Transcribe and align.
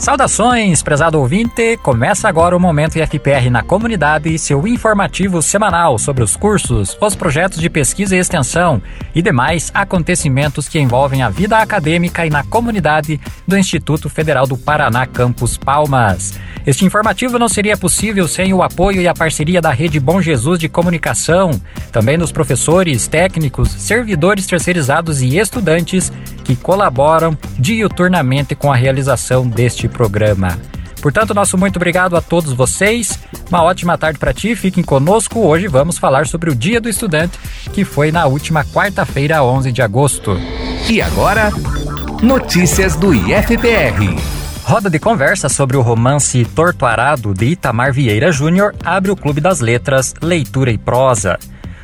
Saudações, 0.00 0.82
prezado 0.82 1.18
ouvinte! 1.18 1.76
Começa 1.82 2.26
agora 2.26 2.56
o 2.56 2.58
Momento 2.58 2.96
IFPR 2.96 3.50
na 3.50 3.62
comunidade, 3.62 4.38
seu 4.38 4.66
informativo 4.66 5.42
semanal 5.42 5.98
sobre 5.98 6.24
os 6.24 6.36
cursos, 6.36 6.96
os 6.98 7.14
projetos 7.14 7.60
de 7.60 7.68
pesquisa 7.68 8.16
e 8.16 8.18
extensão 8.18 8.80
e 9.14 9.20
demais 9.20 9.70
acontecimentos 9.74 10.66
que 10.68 10.80
envolvem 10.80 11.22
a 11.22 11.28
vida 11.28 11.58
acadêmica 11.58 12.24
e 12.24 12.30
na 12.30 12.42
comunidade 12.42 13.20
do 13.46 13.58
Instituto 13.58 14.08
Federal 14.08 14.46
do 14.46 14.56
Paraná, 14.56 15.06
Campus 15.06 15.58
Palmas. 15.58 16.32
Este 16.66 16.86
informativo 16.86 17.38
não 17.38 17.48
seria 17.48 17.76
possível 17.76 18.26
sem 18.26 18.54
o 18.54 18.62
apoio 18.62 19.02
e 19.02 19.08
a 19.08 19.14
parceria 19.14 19.60
da 19.60 19.70
Rede 19.70 20.00
Bom 20.00 20.22
Jesus 20.22 20.58
de 20.58 20.68
Comunicação, 20.68 21.60
também 21.92 22.16
dos 22.16 22.32
professores, 22.32 23.06
técnicos, 23.06 23.70
servidores 23.70 24.46
terceirizados 24.46 25.20
e 25.20 25.38
estudantes 25.38 26.10
que 26.44 26.56
colaboram 26.56 27.36
diuturnamente 27.58 28.54
com 28.54 28.72
a 28.72 28.76
realização 28.76 29.46
deste 29.46 29.88
programa. 29.90 30.58
Portanto, 31.00 31.34
nosso 31.34 31.56
muito 31.56 31.76
obrigado 31.76 32.16
a 32.16 32.20
todos 32.20 32.52
vocês. 32.52 33.18
Uma 33.48 33.62
ótima 33.62 33.96
tarde 33.96 34.18
para 34.18 34.34
ti. 34.34 34.54
Fiquem 34.54 34.84
conosco. 34.84 35.40
Hoje 35.40 35.66
vamos 35.66 35.98
falar 35.98 36.26
sobre 36.26 36.50
o 36.50 36.54
Dia 36.54 36.80
do 36.80 36.88
Estudante, 36.88 37.38
que 37.72 37.84
foi 37.84 38.12
na 38.12 38.26
última 38.26 38.64
quarta-feira, 38.64 39.42
11 39.42 39.72
de 39.72 39.82
agosto. 39.82 40.38
E 40.88 41.00
agora, 41.00 41.50
notícias 42.22 42.96
do 42.96 43.14
IFPR. 43.14 44.40
Roda 44.62 44.90
de 44.90 44.98
conversa 44.98 45.48
sobre 45.48 45.76
o 45.76 45.80
romance 45.80 46.44
Torto 46.44 46.86
Arado 46.86 47.34
de 47.34 47.46
Itamar 47.46 47.92
Vieira 47.92 48.30
Júnior 48.30 48.74
abre 48.84 49.10
o 49.10 49.16
Clube 49.16 49.40
das 49.40 49.60
Letras 49.60 50.14
Leitura 50.22 50.70
e 50.70 50.78
Prosa. 50.78 51.38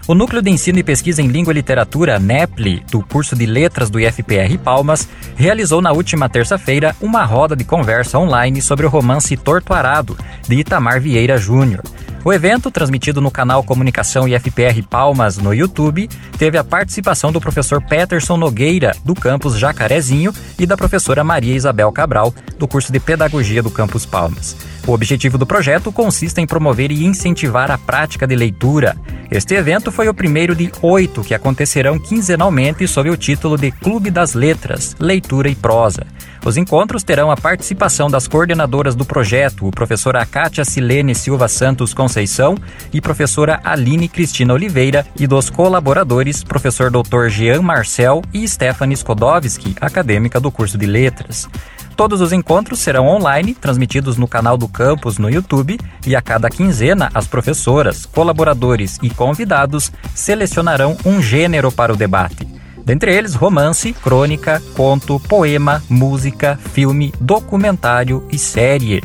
O 0.08 0.14
Núcleo 0.14 0.40
de 0.40 0.48
Ensino 0.50 0.78
e 0.78 0.84
Pesquisa 0.84 1.20
em 1.20 1.26
Língua 1.26 1.52
e 1.52 1.54
Literatura, 1.54 2.20
NEPLI, 2.20 2.84
do 2.92 3.02
curso 3.02 3.34
de 3.34 3.44
Letras 3.44 3.90
do 3.90 3.98
IFPR 3.98 4.56
Palmas, 4.62 5.08
realizou 5.34 5.82
na 5.82 5.90
última 5.90 6.28
terça-feira 6.28 6.94
uma 7.00 7.24
roda 7.24 7.56
de 7.56 7.64
conversa 7.64 8.16
online 8.16 8.62
sobre 8.62 8.86
o 8.86 8.88
romance 8.88 9.36
Torto 9.36 9.74
Arado, 9.74 10.16
de 10.46 10.54
Itamar 10.54 11.00
Vieira 11.00 11.36
Júnior. 11.36 11.82
O 12.24 12.32
evento, 12.32 12.70
transmitido 12.70 13.20
no 13.20 13.32
canal 13.32 13.64
Comunicação 13.64 14.28
IFPR 14.28 14.80
Palmas 14.88 15.38
no 15.38 15.52
YouTube, 15.52 16.08
teve 16.38 16.56
a 16.56 16.62
participação 16.62 17.32
do 17.32 17.40
professor 17.40 17.82
Peterson 17.82 18.36
Nogueira, 18.36 18.92
do 19.04 19.14
campus 19.14 19.58
Jacarezinho, 19.58 20.32
e 20.56 20.66
da 20.66 20.76
professora 20.76 21.24
Maria 21.24 21.54
Isabel 21.54 21.90
Cabral, 21.90 22.32
do 22.56 22.68
curso 22.68 22.92
de 22.92 23.00
Pedagogia 23.00 23.60
do 23.60 23.70
campus 23.70 24.06
Palmas. 24.06 24.56
O 24.86 24.92
objetivo 24.92 25.36
do 25.36 25.44
projeto 25.44 25.90
consiste 25.90 26.40
em 26.40 26.46
promover 26.46 26.92
e 26.92 27.04
incentivar 27.04 27.72
a 27.72 27.76
prática 27.76 28.24
de 28.24 28.36
leitura. 28.36 28.96
Este 29.28 29.54
evento 29.54 29.90
foi 29.90 30.08
o 30.08 30.14
primeiro 30.14 30.54
de 30.54 30.70
oito 30.80 31.24
que 31.24 31.34
acontecerão 31.34 31.98
quinzenalmente 31.98 32.86
sob 32.86 33.10
o 33.10 33.16
título 33.16 33.58
de 33.58 33.72
Clube 33.72 34.12
das 34.12 34.34
Letras, 34.34 34.94
Leitura 35.00 35.48
e 35.48 35.56
Prosa. 35.56 36.06
Os 36.44 36.56
encontros 36.56 37.02
terão 37.02 37.28
a 37.32 37.36
participação 37.36 38.08
das 38.08 38.28
coordenadoras 38.28 38.94
do 38.94 39.04
projeto, 39.04 39.66
o 39.66 39.72
professora 39.72 40.24
Kátia 40.24 40.64
Silene 40.64 41.12
Silva 41.12 41.48
Santos 41.48 41.92
Conceição 41.92 42.54
e 42.92 43.00
professora 43.00 43.58
Aline 43.64 44.08
Cristina 44.08 44.54
Oliveira, 44.54 45.04
e 45.18 45.26
dos 45.26 45.50
colaboradores, 45.50 46.44
professor 46.44 46.88
Dr. 46.88 47.26
Jean 47.28 47.62
Marcel 47.62 48.22
e 48.32 48.46
Stephanie 48.46 48.96
Skodowski, 48.96 49.74
acadêmica 49.80 50.38
do 50.38 50.52
curso 50.52 50.78
de 50.78 50.86
Letras. 50.86 51.48
Todos 51.96 52.20
os 52.20 52.30
encontros 52.30 52.78
serão 52.80 53.08
online, 53.08 53.54
transmitidos 53.54 54.18
no 54.18 54.28
canal 54.28 54.58
do 54.58 54.68
campus 54.68 55.16
no 55.16 55.30
YouTube, 55.30 55.78
e 56.06 56.14
a 56.14 56.20
cada 56.20 56.50
quinzena 56.50 57.10
as 57.14 57.26
professoras, 57.26 58.04
colaboradores 58.04 58.98
e 59.02 59.08
convidados 59.08 59.90
selecionarão 60.14 60.94
um 61.06 61.22
gênero 61.22 61.72
para 61.72 61.94
o 61.94 61.96
debate. 61.96 62.46
Dentre 62.84 63.14
eles, 63.14 63.34
romance, 63.34 63.94
crônica, 63.94 64.62
conto, 64.76 65.18
poema, 65.18 65.82
música, 65.88 66.58
filme, 66.72 67.12
documentário 67.18 68.28
e 68.30 68.38
série. 68.38 69.02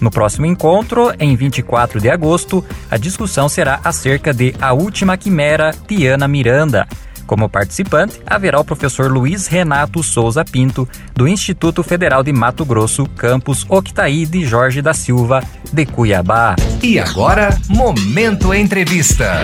No 0.00 0.10
próximo 0.10 0.44
encontro, 0.44 1.14
em 1.20 1.36
24 1.36 2.00
de 2.00 2.10
agosto, 2.10 2.64
a 2.90 2.96
discussão 2.96 3.48
será 3.48 3.80
acerca 3.84 4.34
de 4.34 4.54
A 4.60 4.74
Última 4.74 5.16
Quimera, 5.16 5.72
Tiana 5.86 6.26
Miranda. 6.26 6.86
Como 7.26 7.48
participante, 7.48 8.20
haverá 8.26 8.60
o 8.60 8.64
professor 8.64 9.10
Luiz 9.10 9.46
Renato 9.46 10.02
Souza 10.02 10.44
Pinto, 10.44 10.88
do 11.14 11.26
Instituto 11.26 11.82
Federal 11.82 12.22
de 12.22 12.32
Mato 12.32 12.64
Grosso, 12.64 13.06
campus 13.16 13.64
Octaí 13.68 14.26
de 14.26 14.44
Jorge 14.44 14.82
da 14.82 14.92
Silva, 14.92 15.42
de 15.72 15.86
Cuiabá. 15.86 16.54
E 16.82 16.98
agora, 16.98 17.58
Momento 17.68 18.52
Entrevista. 18.52 19.42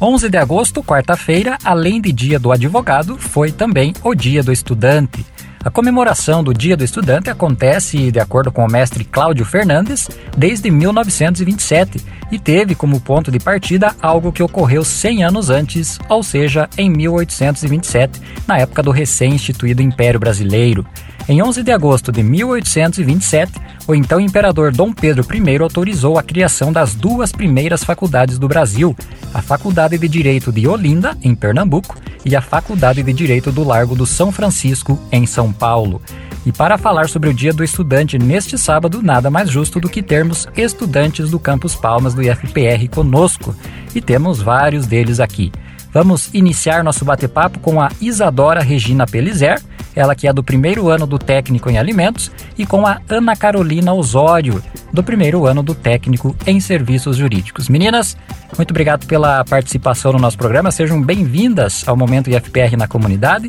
11 0.00 0.28
de 0.28 0.36
agosto, 0.36 0.82
quarta-feira, 0.82 1.58
além 1.64 2.00
de 2.00 2.12
Dia 2.12 2.38
do 2.38 2.52
Advogado, 2.52 3.18
foi 3.18 3.50
também 3.50 3.92
o 4.04 4.14
Dia 4.14 4.44
do 4.44 4.52
Estudante. 4.52 5.26
A 5.62 5.70
comemoração 5.70 6.44
do 6.44 6.54
Dia 6.54 6.76
do 6.76 6.84
Estudante 6.84 7.28
acontece, 7.28 8.12
de 8.12 8.20
acordo 8.20 8.52
com 8.52 8.64
o 8.64 8.70
mestre 8.70 9.04
Cláudio 9.04 9.44
Fernandes, 9.44 10.08
desde 10.36 10.70
1927 10.70 12.04
e 12.30 12.38
teve 12.38 12.76
como 12.76 13.00
ponto 13.00 13.30
de 13.30 13.40
partida 13.40 13.94
algo 14.00 14.32
que 14.32 14.42
ocorreu 14.42 14.84
100 14.84 15.24
anos 15.24 15.50
antes, 15.50 15.98
ou 16.08 16.22
seja, 16.22 16.68
em 16.78 16.88
1827, 16.88 18.20
na 18.46 18.58
época 18.58 18.82
do 18.82 18.92
recém-instituído 18.92 19.82
Império 19.82 20.20
Brasileiro. 20.20 20.86
Em 21.28 21.42
11 21.42 21.62
de 21.62 21.70
agosto 21.70 22.10
de 22.10 22.22
1827, 22.22 23.52
o 23.86 23.94
então 23.94 24.18
imperador 24.18 24.72
Dom 24.72 24.94
Pedro 24.94 25.26
I 25.30 25.62
autorizou 25.62 26.18
a 26.18 26.22
criação 26.22 26.72
das 26.72 26.94
duas 26.94 27.30
primeiras 27.30 27.84
faculdades 27.84 28.38
do 28.38 28.48
Brasil, 28.48 28.96
a 29.34 29.42
Faculdade 29.42 29.98
de 29.98 30.08
Direito 30.08 30.50
de 30.50 30.66
Olinda, 30.66 31.18
em 31.22 31.34
Pernambuco, 31.34 31.94
e 32.24 32.34
a 32.34 32.40
Faculdade 32.40 33.02
de 33.02 33.12
Direito 33.12 33.52
do 33.52 33.62
Largo 33.62 33.94
do 33.94 34.06
São 34.06 34.32
Francisco, 34.32 34.98
em 35.12 35.26
São 35.26 35.52
Paulo. 35.52 36.00
E 36.46 36.50
para 36.52 36.78
falar 36.78 37.10
sobre 37.10 37.28
o 37.28 37.34
Dia 37.34 37.52
do 37.52 37.62
Estudante 37.62 38.18
neste 38.18 38.56
sábado, 38.56 39.02
nada 39.02 39.28
mais 39.28 39.50
justo 39.50 39.78
do 39.78 39.88
que 39.90 40.02
termos 40.02 40.48
estudantes 40.56 41.28
do 41.28 41.38
Campus 41.38 41.76
Palmas 41.76 42.14
do 42.14 42.22
IFPR 42.22 42.88
conosco. 42.90 43.54
E 43.94 44.00
temos 44.00 44.40
vários 44.40 44.86
deles 44.86 45.20
aqui. 45.20 45.52
Vamos 45.92 46.30
iniciar 46.32 46.82
nosso 46.82 47.04
bate-papo 47.04 47.58
com 47.58 47.82
a 47.82 47.90
Isadora 48.00 48.62
Regina 48.62 49.06
Pelizer, 49.06 49.60
ela 49.98 50.14
que 50.14 50.28
é 50.28 50.32
do 50.32 50.44
primeiro 50.44 50.88
ano 50.88 51.08
do 51.08 51.18
técnico 51.18 51.68
em 51.68 51.76
alimentos, 51.76 52.30
e 52.56 52.64
com 52.64 52.86
a 52.86 53.00
Ana 53.08 53.34
Carolina 53.34 53.92
Osório, 53.92 54.62
do 54.92 55.02
primeiro 55.02 55.44
ano 55.44 55.60
do 55.60 55.74
técnico 55.74 56.36
em 56.46 56.60
serviços 56.60 57.16
jurídicos. 57.16 57.68
Meninas, 57.68 58.16
muito 58.56 58.70
obrigado 58.70 59.06
pela 59.06 59.44
participação 59.44 60.12
no 60.12 60.20
nosso 60.20 60.38
programa, 60.38 60.70
sejam 60.70 61.02
bem-vindas 61.02 61.82
ao 61.84 61.96
Momento 61.96 62.30
IFPR 62.30 62.76
na 62.76 62.86
comunidade. 62.86 63.48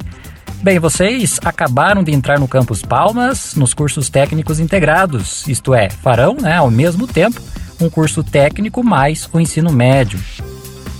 Bem, 0.63 0.79
vocês 0.79 1.39
acabaram 1.45 2.03
de 2.03 2.11
entrar 2.11 2.39
no 2.39 2.47
Campus 2.47 2.81
Palmas 2.81 3.53
nos 3.53 3.75
cursos 3.75 4.09
técnicos 4.09 4.59
integrados, 4.59 5.47
isto 5.47 5.75
é, 5.75 5.87
farão, 5.91 6.33
né, 6.33 6.55
ao 6.55 6.71
mesmo 6.71 7.05
tempo, 7.05 7.39
um 7.79 7.91
curso 7.91 8.23
técnico 8.23 8.83
mais 8.83 9.29
o 9.31 9.39
ensino 9.39 9.71
médio. 9.71 10.19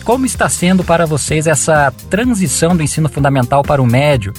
Como 0.03 0.27
está 0.27 0.47
sendo 0.47 0.83
para 0.83 1.07
vocês 1.07 1.47
essa 1.47 1.91
transição 2.07 2.75
do 2.75 2.83
ensino 2.83 3.09
fundamental 3.09 3.63
para 3.63 3.81
o 3.81 3.85
médio? 3.85 4.31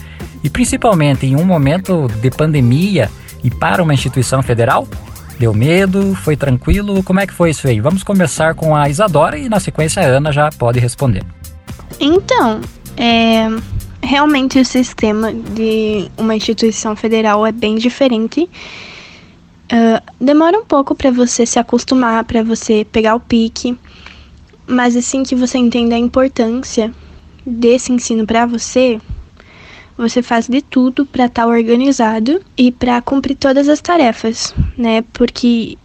E 0.43 0.51
principalmente 0.51 1.27
em 1.27 1.37
um 1.37 1.45
momento 1.45 2.09
de 2.21 2.31
pandemia 2.31 3.11
e 3.43 3.51
para 3.51 3.83
uma 3.83 3.95
instituição 3.95 4.43
federal? 4.43 4.87
Deu 5.39 5.55
medo? 5.55 6.15
Foi 6.15 6.37
tranquilo? 6.37 7.03
Como 7.03 7.21
é 7.21 7.27
que 7.27 7.33
foi 7.33 7.51
isso 7.51 7.67
aí? 7.67 7.81
Vamos 7.81 8.03
começar 8.03 8.55
com 8.55 8.75
a 8.75 8.89
Isadora 8.89 9.39
e 9.39 9.49
na 9.49 9.61
sequência 9.61 10.03
a 10.03 10.07
Ana 10.07 10.33
já 10.33 10.51
pode 10.51 10.79
responder. 10.79 11.23
Então, 11.99 12.61
é, 12.97 13.49
realmente 14.03 14.59
o 14.59 14.65
sistema 14.65 15.33
de 15.33 16.11
uma 16.17 16.35
instituição 16.35 16.95
federal 16.95 17.47
é 17.47 17.53
bem 17.53 17.77
diferente. 17.77 18.49
Uh, 19.73 20.03
demora 20.21 20.59
um 20.59 20.65
pouco 20.65 20.95
para 20.95 21.11
você 21.11 21.47
se 21.47 21.59
acostumar, 21.59 22.25
para 22.25 22.43
você 22.43 22.85
pegar 22.91 23.15
o 23.15 23.21
pique 23.21 23.79
mas 24.71 24.97
assim 24.97 25.25
que 25.25 25.35
você 25.35 25.59
entende 25.59 25.93
a 25.93 25.99
importância 25.99 26.95
desse 27.45 27.93
ensino 27.93 28.25
para 28.25 28.47
você, 28.47 29.01
você 30.01 30.23
faz 30.23 30.49
de 30.49 30.63
tudo 30.63 31.05
para 31.05 31.27
estar 31.27 31.43
tá 31.43 31.49
organizado 31.49 32.41
e 32.57 32.73
para 32.73 33.03
cumprir 33.03 33.37
todas 33.37 33.69
as 33.69 33.81
tarefas, 33.81 34.55
né? 34.77 35.05
Porque 35.13 35.77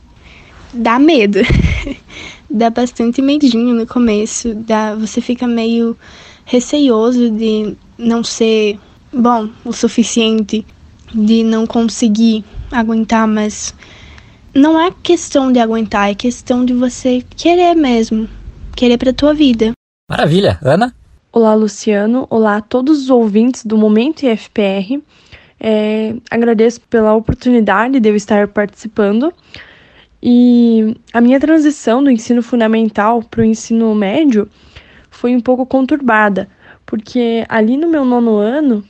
dá 0.74 0.98
medo. 0.98 1.40
dá 2.50 2.70
bastante 2.70 3.22
medinho 3.22 3.74
no 3.76 3.86
começo, 3.86 4.54
dá, 4.54 4.96
você 4.96 5.20
fica 5.20 5.48
meio 5.48 5.98
receioso 6.46 7.30
de 7.30 7.76
não 7.98 8.24
ser 8.24 8.80
bom 9.12 9.50
o 9.64 9.74
suficiente, 9.74 10.66
de 11.14 11.44
não 11.44 11.68
conseguir 11.68 12.44
aguentar, 12.72 13.28
mas 13.28 13.74
não 14.54 14.80
é 14.80 14.92
questão 15.04 15.52
de 15.52 15.60
aguentar, 15.60 16.10
é 16.10 16.16
questão 16.16 16.64
de 16.64 16.74
você 16.74 17.24
querer 17.36 17.76
mesmo, 17.76 18.30
querer 18.76 18.98
para 18.98 19.12
tua 19.12 19.34
vida. 19.34 19.72
Maravilha, 20.10 20.60
Ana? 20.62 20.94
Olá, 21.38 21.54
Luciano. 21.54 22.26
Olá 22.30 22.56
a 22.56 22.62
todos 22.62 22.98
os 22.98 23.10
ouvintes 23.10 23.66
do 23.66 23.78
Momento 23.78 24.24
IFPR. 24.24 25.04
É, 25.60 26.16
agradeço 26.32 26.80
pela 26.90 27.14
oportunidade 27.14 28.00
de 28.00 28.08
eu 28.08 28.16
estar 28.16 28.48
participando. 28.48 29.34
E 30.24 30.96
a 31.12 31.20
minha 31.20 31.38
transição 31.38 32.02
do 32.02 32.10
ensino 32.10 32.42
fundamental 32.42 33.22
para 33.22 33.42
o 33.42 33.44
ensino 33.44 33.94
médio 33.94 34.48
foi 35.12 35.36
um 35.36 35.42
pouco 35.42 35.66
conturbada, 35.66 36.48
porque 36.86 37.44
ali 37.50 37.76
no 37.76 37.90
meu 37.90 38.06
nono 38.06 38.38
ano, 38.38 38.82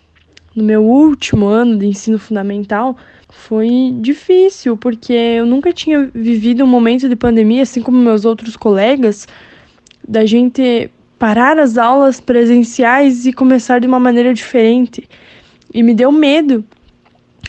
no 0.55 0.63
meu 0.63 0.83
último 0.83 1.47
ano 1.47 1.79
de 1.79 1.87
ensino 1.87 2.19
fundamental, 2.19 2.95
foi 3.27 3.91
difícil, 4.01 4.77
porque 4.77 5.13
eu 5.13 5.47
nunca 5.47 5.73
tinha 5.73 6.11
vivido 6.13 6.63
um 6.63 6.67
momento 6.67 7.09
de 7.09 7.15
pandemia, 7.15 7.63
assim 7.63 7.81
como 7.81 7.97
meus 7.97 8.23
outros 8.23 8.55
colegas, 8.55 9.27
da 10.07 10.27
gente 10.27 10.91
parar 11.25 11.57
as 11.57 11.75
aulas 11.75 12.21
presenciais 12.21 13.25
e 13.25 13.33
começar 13.33 13.79
de 13.79 13.87
uma 13.87 13.99
maneira 13.99 14.31
diferente. 14.31 15.09
E 15.73 15.81
me 15.81 15.91
deu 15.95 16.11
medo 16.11 16.63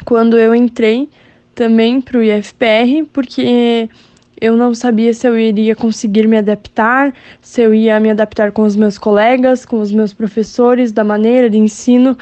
quando 0.02 0.38
eu 0.38 0.54
entrei 0.54 1.10
também 1.54 2.00
para 2.00 2.16
o 2.16 2.22
IFPR, 2.22 3.04
porque 3.12 3.90
eu 4.40 4.56
não 4.56 4.74
sabia 4.74 5.12
se 5.12 5.28
eu 5.28 5.38
iria 5.38 5.76
conseguir 5.76 6.26
me 6.26 6.38
adaptar, 6.38 7.12
se 7.42 7.60
eu 7.60 7.74
ia 7.74 8.00
me 8.00 8.10
adaptar 8.10 8.50
com 8.50 8.62
os 8.62 8.74
meus 8.74 8.96
colegas, 8.96 9.66
com 9.66 9.78
os 9.78 9.92
meus 9.92 10.14
professores, 10.14 10.90
da 10.90 11.04
maneira 11.04 11.50
de 11.50 11.58
ensino, 11.58 12.16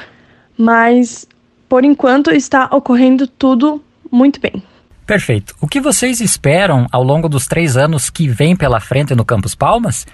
mas 0.57 1.25
por 1.69 1.85
enquanto 1.85 2.31
está 2.31 2.65
ocorrendo 2.69 3.27
tudo 3.27 3.81
muito 4.11 4.41
bem. 4.41 4.61
Perfeito. 5.05 5.55
O 5.61 5.69
que 5.69 5.79
vocês 5.79 6.19
esperam 6.19 6.85
ao 6.91 7.01
longo 7.01 7.29
dos 7.29 7.47
três 7.47 7.77
anos 7.77 8.09
que 8.09 8.27
vem 8.27 8.57
pela 8.57 8.81
frente 8.81 9.15
no 9.15 9.23
Campus 9.23 9.55
Palmas? 9.55 10.05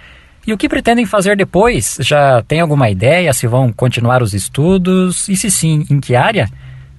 E 0.46 0.52
o 0.52 0.58
que 0.58 0.68
pretendem 0.68 1.06
fazer 1.06 1.38
depois? 1.38 1.98
Já 2.00 2.42
tem 2.42 2.62
alguma 2.62 2.90
ideia 2.90 3.32
se 3.32 3.46
vão 3.46 3.72
continuar 3.72 4.24
os 4.24 4.34
estudos? 4.34 5.30
E 5.30 5.36
se 5.36 5.52
sim, 5.52 5.86
em 5.88 6.00
que 6.00 6.16
área? 6.16 6.50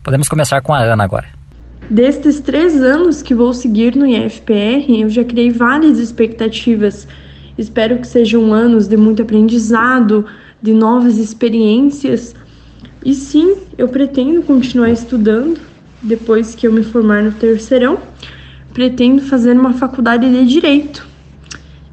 Podemos 0.01 0.29
começar 0.29 0.61
com 0.61 0.73
a 0.73 0.79
Ana 0.79 1.03
agora. 1.03 1.27
Destes 1.91 2.39
três 2.39 2.81
anos 2.81 3.21
que 3.21 3.35
vou 3.35 3.53
seguir 3.53 3.97
no 3.97 4.07
IFPR, 4.07 4.87
eu 4.89 5.11
já 5.11 5.25
criei 5.25 5.51
várias 5.51 5.99
expectativas. 5.99 7.09
Espero 7.59 7.99
que 7.99 8.07
sejam 8.07 8.53
anos 8.53 8.87
de 8.87 8.97
muito 8.97 9.23
aprendizado, 9.23 10.25
de 10.63 10.73
novas 10.73 11.19
experiências. 11.19 12.37
E 13.05 13.13
sim, 13.13 13.57
eu 13.77 13.89
pretendo 13.89 14.41
continuar 14.43 14.91
estudando 14.91 15.61
depois 16.01 16.55
que 16.55 16.69
eu 16.69 16.73
me 16.73 16.85
formar 16.85 17.25
no 17.25 17.33
terceirão. 17.33 17.99
Pretendo 18.73 19.21
fazer 19.21 19.59
uma 19.59 19.73
faculdade 19.73 20.31
de 20.31 20.47
Direito 20.47 21.12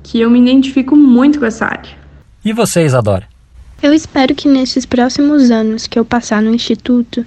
que 0.10 0.20
eu 0.20 0.28
me 0.28 0.42
identifico 0.42 0.96
muito 0.96 1.38
com 1.38 1.46
essa 1.46 1.66
área. 1.66 1.96
E 2.44 2.52
você, 2.52 2.84
Isadora? 2.84 3.28
Eu 3.80 3.94
espero 3.94 4.34
que 4.34 4.50
nesses 4.50 4.84
próximos 4.84 5.52
anos 5.52 5.86
que 5.86 6.00
eu 6.00 6.04
passar 6.04 6.42
no 6.42 6.52
instituto, 6.52 7.24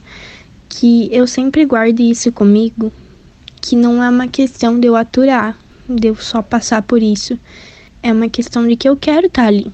que 0.69 1.09
eu 1.13 1.25
sempre 1.29 1.65
guarde 1.65 2.03
isso 2.03 2.33
comigo, 2.33 2.93
que 3.61 3.77
não 3.77 4.03
é 4.03 4.11
uma 4.11 4.27
questão 4.27 4.81
de 4.81 4.89
eu 4.89 4.97
aturar, 4.97 5.57
de 5.89 6.09
eu 6.09 6.17
só 6.17 6.43
passar 6.43 6.83
por 6.83 7.01
isso. 7.01 7.39
É 8.03 8.13
uma 8.13 8.29
questão 8.29 8.67
de 8.67 8.75
que 8.75 8.89
eu 8.89 8.97
quero 8.97 9.29
estar 9.29 9.47
ali. 9.47 9.71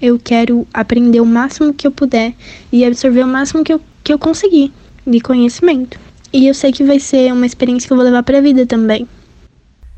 Eu 0.00 0.16
quero 0.16 0.64
aprender 0.72 1.20
o 1.20 1.26
máximo 1.26 1.74
que 1.74 1.88
eu 1.88 1.90
puder 1.90 2.34
e 2.70 2.84
absorver 2.84 3.24
o 3.24 3.28
máximo 3.28 3.64
que 3.64 3.72
eu, 3.72 3.80
que 4.04 4.12
eu 4.12 4.18
conseguir 4.18 4.72
de 5.04 5.18
conhecimento. 5.18 5.98
E 6.32 6.46
eu 6.46 6.54
sei 6.54 6.70
que 6.70 6.84
vai 6.84 7.00
ser 7.00 7.32
uma 7.32 7.46
experiência 7.46 7.88
que 7.88 7.92
eu 7.92 7.96
vou 7.96 8.06
levar 8.06 8.22
para 8.22 8.38
a 8.38 8.40
vida 8.40 8.64
também. 8.64 9.08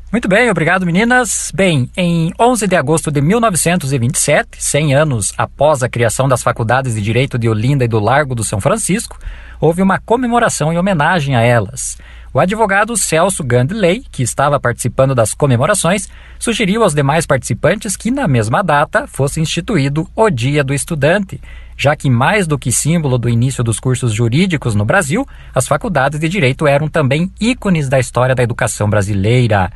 Muito 0.09 0.29
bem, 0.29 0.49
obrigado 0.49 0.85
meninas. 0.85 1.51
Bem, 1.53 1.89
em 1.97 2.31
11 2.39 2.65
de 2.65 2.77
agosto 2.77 3.11
de 3.11 3.19
1927, 3.19 4.51
100 4.57 4.95
anos 4.95 5.33
após 5.37 5.83
a 5.83 5.89
criação 5.89 6.29
das 6.29 6.41
faculdades 6.41 6.95
de 6.95 7.01
Direito 7.01 7.37
de 7.37 7.49
Olinda 7.49 7.83
e 7.83 7.89
do 7.89 7.99
Largo 7.99 8.33
do 8.33 8.41
São 8.41 8.61
Francisco, 8.61 9.19
houve 9.59 9.81
uma 9.81 9.99
comemoração 9.99 10.71
em 10.71 10.77
homenagem 10.77 11.35
a 11.35 11.41
elas. 11.41 11.97
O 12.33 12.39
advogado 12.39 12.95
Celso 12.95 13.43
Gandley, 13.43 14.05
que 14.09 14.23
estava 14.23 14.57
participando 14.61 15.13
das 15.13 15.33
comemorações, 15.33 16.07
sugeriu 16.39 16.83
aos 16.83 16.93
demais 16.93 17.25
participantes 17.25 17.97
que 17.97 18.09
na 18.09 18.29
mesma 18.29 18.61
data 18.63 19.07
fosse 19.07 19.41
instituído 19.41 20.07
o 20.15 20.29
Dia 20.29 20.63
do 20.63 20.73
Estudante, 20.73 21.41
já 21.75 21.97
que 21.97 22.09
mais 22.09 22.47
do 22.47 22.57
que 22.57 22.71
símbolo 22.71 23.17
do 23.17 23.27
início 23.27 23.61
dos 23.61 23.77
cursos 23.77 24.13
jurídicos 24.13 24.73
no 24.73 24.85
Brasil, 24.85 25.27
as 25.53 25.67
faculdades 25.67 26.17
de 26.17 26.29
direito 26.29 26.65
eram 26.65 26.87
também 26.87 27.29
ícones 27.41 27.89
da 27.89 27.99
história 27.99 28.33
da 28.33 28.43
educação 28.43 28.89
brasileira. 28.89 29.69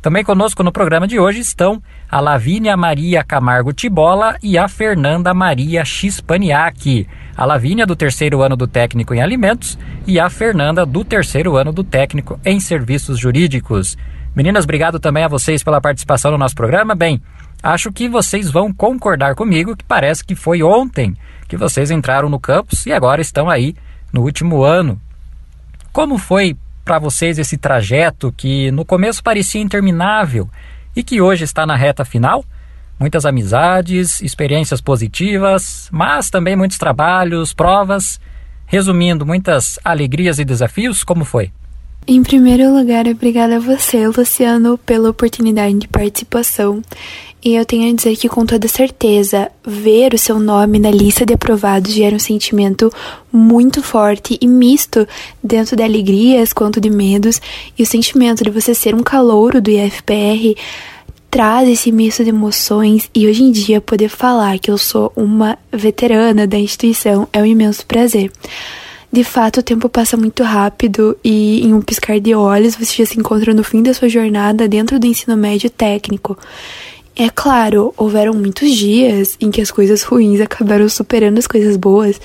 Também 0.00 0.22
conosco 0.22 0.62
no 0.62 0.70
programa 0.70 1.08
de 1.08 1.18
hoje 1.18 1.40
estão 1.40 1.82
a 2.08 2.20
Lavínia 2.20 2.76
Maria 2.76 3.24
Camargo 3.24 3.72
Tibola 3.72 4.36
e 4.40 4.56
a 4.56 4.68
Fernanda 4.68 5.34
Maria 5.34 5.84
Chispaniak. 5.84 7.06
A 7.36 7.44
Lavínia 7.44 7.84
do 7.84 7.96
terceiro 7.96 8.40
ano 8.40 8.56
do 8.56 8.68
técnico 8.68 9.12
em 9.12 9.20
alimentos 9.20 9.76
e 10.06 10.20
a 10.20 10.30
Fernanda 10.30 10.86
do 10.86 11.04
terceiro 11.04 11.56
ano 11.56 11.72
do 11.72 11.82
técnico 11.82 12.38
em 12.44 12.60
serviços 12.60 13.18
jurídicos. 13.18 13.98
Meninas, 14.36 14.62
obrigado 14.62 15.00
também 15.00 15.24
a 15.24 15.28
vocês 15.28 15.64
pela 15.64 15.80
participação 15.80 16.30
no 16.30 16.38
nosso 16.38 16.54
programa. 16.54 16.94
Bem, 16.94 17.20
acho 17.60 17.90
que 17.90 18.08
vocês 18.08 18.48
vão 18.48 18.72
concordar 18.72 19.34
comigo 19.34 19.76
que 19.76 19.84
parece 19.84 20.24
que 20.24 20.36
foi 20.36 20.62
ontem 20.62 21.16
que 21.48 21.56
vocês 21.56 21.90
entraram 21.90 22.28
no 22.28 22.38
campus 22.38 22.86
e 22.86 22.92
agora 22.92 23.20
estão 23.20 23.50
aí 23.50 23.74
no 24.12 24.22
último 24.22 24.62
ano. 24.62 25.00
Como 25.92 26.18
foi 26.18 26.56
para 26.88 26.98
vocês 26.98 27.38
esse 27.38 27.58
trajeto 27.58 28.32
que 28.34 28.70
no 28.70 28.82
começo 28.82 29.22
parecia 29.22 29.60
interminável 29.60 30.48
e 30.96 31.02
que 31.02 31.20
hoje 31.20 31.44
está 31.44 31.66
na 31.66 31.76
reta 31.76 32.02
final? 32.02 32.42
Muitas 32.98 33.26
amizades, 33.26 34.22
experiências 34.22 34.80
positivas, 34.80 35.90
mas 35.92 36.30
também 36.30 36.56
muitos 36.56 36.78
trabalhos, 36.78 37.52
provas. 37.52 38.18
Resumindo, 38.64 39.26
muitas 39.26 39.78
alegrias 39.84 40.38
e 40.38 40.46
desafios, 40.46 41.04
como 41.04 41.26
foi? 41.26 41.52
Em 42.06 42.22
primeiro 42.22 42.74
lugar, 42.74 43.06
obrigada 43.06 43.56
a 43.56 43.60
você, 43.60 44.08
Luciano, 44.08 44.78
pela 44.78 45.10
oportunidade 45.10 45.74
de 45.74 45.88
participação. 45.88 46.82
E 47.44 47.54
eu 47.54 47.64
tenho 47.64 47.88
a 47.88 47.94
dizer 47.94 48.16
que, 48.16 48.28
com 48.28 48.44
toda 48.44 48.66
certeza, 48.66 49.50
ver 49.64 50.12
o 50.12 50.18
seu 50.18 50.40
nome 50.40 50.78
na 50.78 50.90
lista 50.90 51.24
de 51.24 51.34
aprovados 51.34 51.92
gera 51.92 52.16
um 52.16 52.18
sentimento 52.18 52.92
muito 53.32 53.82
forte 53.82 54.36
e 54.40 54.46
misto 54.46 55.06
dentro 55.42 55.76
de 55.76 55.82
alegrias 55.82 56.52
quanto 56.52 56.80
de 56.80 56.90
medos. 56.90 57.40
E 57.78 57.82
o 57.82 57.86
sentimento 57.86 58.42
de 58.42 58.50
você 58.50 58.74
ser 58.74 58.94
um 58.94 59.02
calouro 59.02 59.60
do 59.60 59.70
IFPR 59.70 60.56
traz 61.30 61.68
esse 61.68 61.92
misto 61.92 62.24
de 62.24 62.30
emoções. 62.30 63.08
E 63.14 63.28
hoje 63.28 63.44
em 63.44 63.52
dia, 63.52 63.80
poder 63.80 64.08
falar 64.08 64.58
que 64.58 64.70
eu 64.70 64.78
sou 64.78 65.12
uma 65.14 65.56
veterana 65.72 66.46
da 66.46 66.58
instituição 66.58 67.28
é 67.32 67.40
um 67.40 67.46
imenso 67.46 67.86
prazer. 67.86 68.32
De 69.10 69.24
fato, 69.24 69.60
o 69.60 69.62
tempo 69.62 69.88
passa 69.88 70.18
muito 70.18 70.42
rápido 70.42 71.16
e, 71.24 71.64
em 71.64 71.72
um 71.72 71.80
piscar 71.80 72.20
de 72.20 72.34
olhos, 72.34 72.76
você 72.76 72.94
já 72.94 73.06
se 73.06 73.18
encontra 73.18 73.54
no 73.54 73.64
fim 73.64 73.82
da 73.82 73.94
sua 73.94 74.08
jornada 74.08 74.68
dentro 74.68 74.98
do 74.98 75.06
ensino 75.06 75.34
médio 75.34 75.70
técnico. 75.70 76.36
É 77.20 77.28
claro, 77.28 77.92
houveram 77.96 78.32
muitos 78.32 78.70
dias 78.70 79.36
em 79.40 79.50
que 79.50 79.60
as 79.60 79.72
coisas 79.72 80.04
ruins 80.04 80.40
acabaram 80.40 80.88
superando 80.88 81.36
as 81.38 81.48
coisas 81.48 81.76
boas 81.76 82.20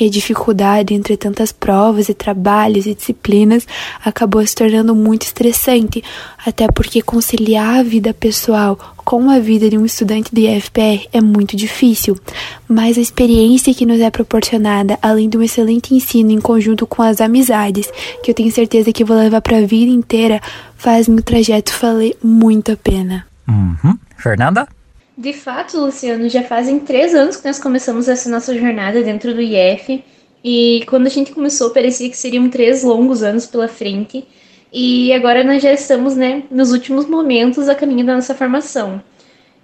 e 0.00 0.06
a 0.06 0.08
dificuldade 0.08 0.94
entre 0.94 1.18
tantas 1.18 1.52
provas 1.52 2.08
e 2.08 2.14
trabalhos 2.14 2.86
e 2.86 2.94
disciplinas 2.94 3.66
acabou 4.02 4.44
se 4.46 4.54
tornando 4.54 4.94
muito 4.94 5.24
estressante, 5.24 6.02
até 6.46 6.66
porque 6.66 7.02
conciliar 7.02 7.80
a 7.80 7.82
vida 7.82 8.14
pessoal 8.14 8.78
com 9.04 9.28
a 9.28 9.38
vida 9.38 9.68
de 9.68 9.76
um 9.76 9.84
estudante 9.84 10.34
de 10.34 10.46
IFPR 10.46 11.06
é 11.12 11.20
muito 11.20 11.54
difícil, 11.54 12.18
mas 12.66 12.96
a 12.96 13.02
experiência 13.02 13.74
que 13.74 13.84
nos 13.84 14.00
é 14.00 14.10
proporcionada, 14.10 14.98
além 15.02 15.28
de 15.28 15.36
um 15.36 15.42
excelente 15.42 15.94
ensino 15.94 16.30
em 16.30 16.40
conjunto 16.40 16.86
com 16.86 17.02
as 17.02 17.20
amizades, 17.20 17.86
que 18.22 18.30
eu 18.30 18.34
tenho 18.34 18.50
certeza 18.50 18.94
que 18.94 19.04
vou 19.04 19.18
levar 19.18 19.42
para 19.42 19.58
a 19.58 19.66
vida 19.66 19.92
inteira, 19.92 20.40
faz 20.74 21.06
meu 21.06 21.22
trajeto 21.22 21.70
valer 21.78 22.16
muito 22.24 22.72
a 22.72 22.76
pena. 22.76 23.28
Uhum. 23.48 23.98
Fernanda? 24.16 24.68
De 25.16 25.32
fato, 25.32 25.78
Luciano, 25.80 26.28
já 26.28 26.42
fazem 26.42 26.78
três 26.78 27.14
anos 27.14 27.36
que 27.36 27.46
nós 27.46 27.58
começamos 27.58 28.08
essa 28.08 28.28
nossa 28.28 28.56
jornada 28.56 29.02
dentro 29.02 29.34
do 29.34 29.40
IF. 29.40 30.04
E 30.44 30.84
quando 30.86 31.06
a 31.06 31.10
gente 31.10 31.32
começou, 31.32 31.70
parecia 31.70 32.08
que 32.08 32.16
seriam 32.16 32.48
três 32.48 32.84
longos 32.84 33.22
anos 33.22 33.46
pela 33.46 33.66
frente. 33.66 34.24
E 34.72 35.12
agora 35.12 35.42
nós 35.42 35.62
já 35.62 35.72
estamos, 35.72 36.14
né, 36.14 36.44
nos 36.50 36.70
últimos 36.72 37.06
momentos 37.06 37.68
a 37.68 37.74
caminho 37.74 38.06
da 38.06 38.14
nossa 38.14 38.34
formação. 38.34 39.02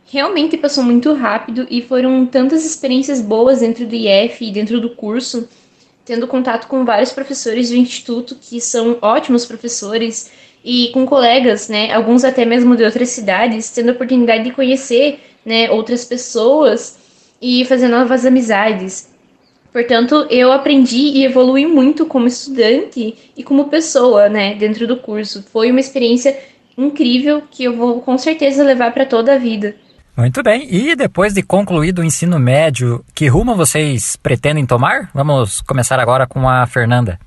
Realmente 0.07 0.57
passou 0.57 0.83
muito 0.83 1.13
rápido 1.13 1.67
e 1.71 1.83
foram 1.83 2.27
tantas 2.27 2.65
experiências 2.65 3.21
boas 3.21 3.61
dentro 3.61 3.87
do 3.87 3.95
IF 3.95 4.45
e 4.45 4.51
dentro 4.51 4.81
do 4.81 4.91
curso, 4.91 5.49
tendo 6.05 6.27
contato 6.27 6.67
com 6.69 6.85
vários 6.85 7.13
professores 7.13 7.71
do 7.71 7.77
instituto 7.77 8.37
que 8.41 8.61
são 8.61 8.99
ótimos 9.01 9.47
professores 9.47 10.31
e 10.65 10.89
com 10.95 11.05
colegas, 11.05 11.69
né, 11.69 11.93
alguns 11.93 12.25
até 12.25 12.45
mesmo 12.45 12.75
de 12.75 12.83
outras 12.83 13.11
cidades, 13.11 13.71
tendo 13.71 13.91
a 13.91 13.93
oportunidade 13.93 14.45
de 14.45 14.51
conhecer, 14.51 15.21
né, 15.45 15.71
outras 15.71 16.05
pessoas 16.07 16.97
e 17.41 17.65
fazer 17.67 17.89
novas 17.89 18.25
amizades. 18.25 19.13
Portanto, 19.71 20.27
eu 20.31 20.53
aprendi 20.53 20.97
e 20.97 21.25
evolui 21.25 21.67
muito 21.67 22.07
como 22.07 22.27
estudante 22.27 23.15
e 23.37 23.43
como 23.43 23.69
pessoa, 23.69 24.29
né, 24.29 24.55
dentro 24.55 24.87
do 24.87 24.97
curso. 24.97 25.45
Foi 25.53 25.71
uma 25.71 25.81
experiência 25.81 26.39
incrível 26.79 27.43
que 27.51 27.65
eu 27.65 27.77
vou 27.77 28.01
com 28.01 28.17
certeza 28.17 28.65
levar 28.65 28.93
para 28.95 29.05
toda 29.05 29.35
a 29.35 29.39
vida. 29.39 29.77
Muito 30.17 30.43
bem. 30.45 30.69
E 30.73 30.95
depois 30.95 31.35
de 31.35 31.43
concluído 31.43 31.99
o 31.99 32.05
ensino 32.05 32.39
médio, 32.39 33.05
que 33.15 33.27
rumo 33.27 33.57
vocês 33.57 34.17
pretendem 34.17 34.65
tomar? 34.65 35.11
Vamos 35.13 35.61
começar 35.61 35.99
agora 35.99 36.25
com 36.25 36.49
a 36.49 36.65
Fernanda. 36.67 37.19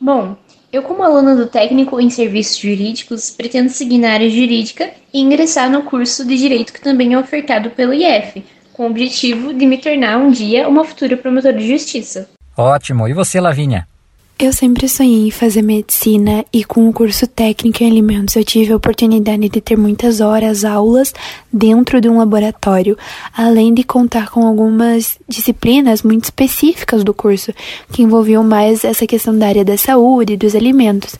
Bom, 0.00 0.36
eu, 0.74 0.82
como 0.82 1.04
aluna 1.04 1.36
do 1.36 1.46
técnico 1.46 2.00
em 2.00 2.10
serviços 2.10 2.58
jurídicos, 2.58 3.30
pretendo 3.30 3.68
seguir 3.68 3.98
na 3.98 4.10
área 4.10 4.28
jurídica 4.28 4.90
e 5.12 5.20
ingressar 5.20 5.70
no 5.70 5.84
curso 5.84 6.26
de 6.26 6.36
direito 6.36 6.72
que 6.72 6.80
também 6.80 7.12
é 7.12 7.18
ofertado 7.18 7.70
pelo 7.70 7.94
IF, 7.94 8.44
com 8.72 8.82
o 8.82 8.90
objetivo 8.90 9.54
de 9.54 9.66
me 9.66 9.78
tornar 9.78 10.18
um 10.18 10.32
dia 10.32 10.68
uma 10.68 10.84
futura 10.84 11.16
promotora 11.16 11.56
de 11.56 11.68
justiça. 11.68 12.28
Ótimo. 12.56 13.06
E 13.06 13.12
você, 13.12 13.40
Lavínia? 13.40 13.86
Eu 14.36 14.52
sempre 14.52 14.88
sonhei 14.88 15.28
em 15.28 15.30
fazer 15.30 15.62
medicina 15.62 16.44
e 16.52 16.64
com 16.64 16.88
o 16.88 16.92
curso 16.92 17.24
técnico 17.24 17.84
em 17.84 17.86
alimentos 17.86 18.34
eu 18.34 18.44
tive 18.44 18.72
a 18.72 18.76
oportunidade 18.76 19.48
de 19.48 19.60
ter 19.60 19.76
muitas 19.76 20.20
horas 20.20 20.64
aulas 20.64 21.14
dentro 21.52 22.00
de 22.00 22.08
um 22.08 22.18
laboratório, 22.18 22.98
além 23.32 23.72
de 23.72 23.84
contar 23.84 24.30
com 24.30 24.44
algumas 24.44 25.20
disciplinas 25.28 26.02
muito 26.02 26.24
específicas 26.24 27.04
do 27.04 27.14
curso, 27.14 27.54
que 27.92 28.02
envolviam 28.02 28.42
mais 28.42 28.84
essa 28.84 29.06
questão 29.06 29.38
da 29.38 29.46
área 29.46 29.64
da 29.64 29.76
saúde 29.76 30.32
e 30.32 30.36
dos 30.36 30.56
alimentos. 30.56 31.14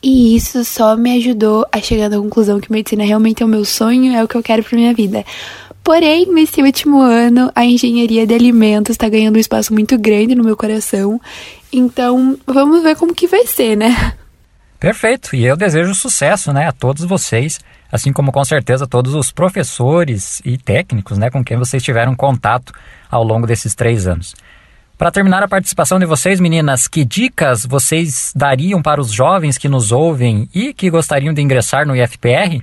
E 0.00 0.36
isso 0.36 0.64
só 0.64 0.96
me 0.96 1.16
ajudou 1.16 1.66
a 1.72 1.80
chegar 1.80 2.06
à 2.06 2.18
conclusão 2.18 2.60
que 2.60 2.70
medicina 2.70 3.02
realmente 3.02 3.42
é 3.42 3.46
o 3.46 3.48
meu 3.48 3.64
sonho, 3.64 4.14
é 4.14 4.22
o 4.22 4.28
que 4.28 4.36
eu 4.36 4.42
quero 4.44 4.62
para 4.62 4.78
minha 4.78 4.94
vida. 4.94 5.24
Porém, 5.82 6.26
nesse 6.32 6.62
último 6.62 7.00
ano, 7.00 7.50
a 7.52 7.64
engenharia 7.64 8.24
de 8.24 8.32
alimentos 8.32 8.92
está 8.92 9.08
ganhando 9.08 9.36
um 9.36 9.40
espaço 9.40 9.72
muito 9.72 9.98
grande 9.98 10.36
no 10.36 10.44
meu 10.44 10.56
coração. 10.56 11.20
Então, 11.72 12.38
vamos 12.46 12.82
ver 12.82 12.96
como 12.96 13.14
que 13.14 13.26
vai 13.26 13.46
ser, 13.46 13.76
né? 13.76 14.14
Perfeito. 14.78 15.36
E 15.36 15.44
eu 15.44 15.56
desejo 15.56 15.94
sucesso, 15.94 16.52
né, 16.52 16.66
a 16.66 16.72
todos 16.72 17.04
vocês, 17.04 17.60
assim 17.92 18.12
como 18.12 18.32
com 18.32 18.42
certeza 18.44 18.86
todos 18.86 19.14
os 19.14 19.30
professores 19.30 20.40
e 20.44 20.56
técnicos, 20.56 21.18
né, 21.18 21.30
com 21.30 21.44
quem 21.44 21.58
vocês 21.58 21.82
tiveram 21.82 22.16
contato 22.16 22.72
ao 23.10 23.22
longo 23.22 23.46
desses 23.46 23.74
três 23.74 24.06
anos. 24.06 24.34
Para 24.96 25.10
terminar 25.10 25.42
a 25.42 25.48
participação 25.48 25.98
de 25.98 26.06
vocês, 26.06 26.40
meninas, 26.40 26.88
que 26.88 27.04
dicas 27.04 27.64
vocês 27.64 28.32
dariam 28.34 28.82
para 28.82 29.00
os 29.00 29.10
jovens 29.10 29.56
que 29.56 29.68
nos 29.68 29.92
ouvem 29.92 30.48
e 30.54 30.74
que 30.74 30.90
gostariam 30.90 31.32
de 31.32 31.40
ingressar 31.40 31.86
no 31.86 31.96
IFPR? 31.96 32.62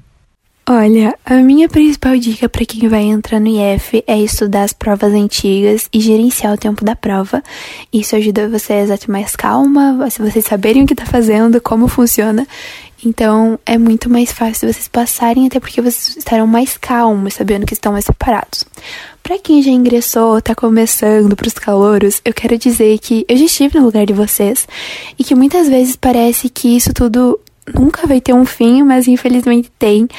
Olha, 0.69 1.17
a 1.25 1.35
minha 1.35 1.69
principal 1.69 2.17
dica 2.17 2.49
para 2.49 2.65
quem 2.65 2.89
vai 2.89 3.03
entrar 3.03 3.39
no 3.39 3.47
IF 3.47 4.03
é 4.05 4.19
estudar 4.19 4.63
as 4.63 4.73
provas 4.73 5.13
antigas 5.13 5.87
e 5.93 6.01
gerenciar 6.01 6.53
o 6.53 6.57
tempo 6.57 6.83
da 6.83 6.93
prova. 6.93 7.41
Isso 7.93 8.17
ajuda 8.17 8.49
vocês 8.49 8.91
a 8.91 8.97
ter 8.97 9.09
mais 9.09 9.33
calma, 9.33 10.05
se 10.09 10.21
vocês 10.21 10.43
saberem 10.43 10.83
o 10.83 10.85
que 10.85 10.91
está 10.91 11.05
fazendo, 11.05 11.61
como 11.61 11.87
funciona. 11.87 12.45
Então 13.01 13.57
é 13.65 13.77
muito 13.77 14.09
mais 14.09 14.33
fácil 14.33 14.67
vocês 14.67 14.89
passarem, 14.89 15.47
até 15.47 15.57
porque 15.57 15.81
vocês 15.81 16.17
estarão 16.17 16.45
mais 16.45 16.75
calmos, 16.75 17.35
sabendo 17.35 17.65
que 17.65 17.73
estão 17.73 17.93
mais 17.93 18.03
separados. 18.03 18.65
Para 19.23 19.39
quem 19.39 19.61
já 19.61 19.71
ingressou, 19.71 20.37
está 20.37 20.53
começando 20.53 21.33
para 21.33 21.47
os 21.47 21.53
calouros, 21.53 22.21
eu 22.25 22.33
quero 22.33 22.57
dizer 22.57 22.99
que 22.99 23.25
eu 23.29 23.37
já 23.37 23.45
estive 23.45 23.79
no 23.79 23.85
lugar 23.85 24.05
de 24.05 24.11
vocês 24.11 24.67
e 25.17 25.23
que 25.23 25.33
muitas 25.33 25.69
vezes 25.69 25.95
parece 25.95 26.49
que 26.49 26.75
isso 26.75 26.91
tudo 26.93 27.39
nunca 27.73 28.05
vai 28.05 28.19
ter 28.19 28.33
um 28.33 28.45
fim, 28.45 28.83
mas 28.83 29.07
infelizmente 29.07 29.71
tem. 29.79 30.09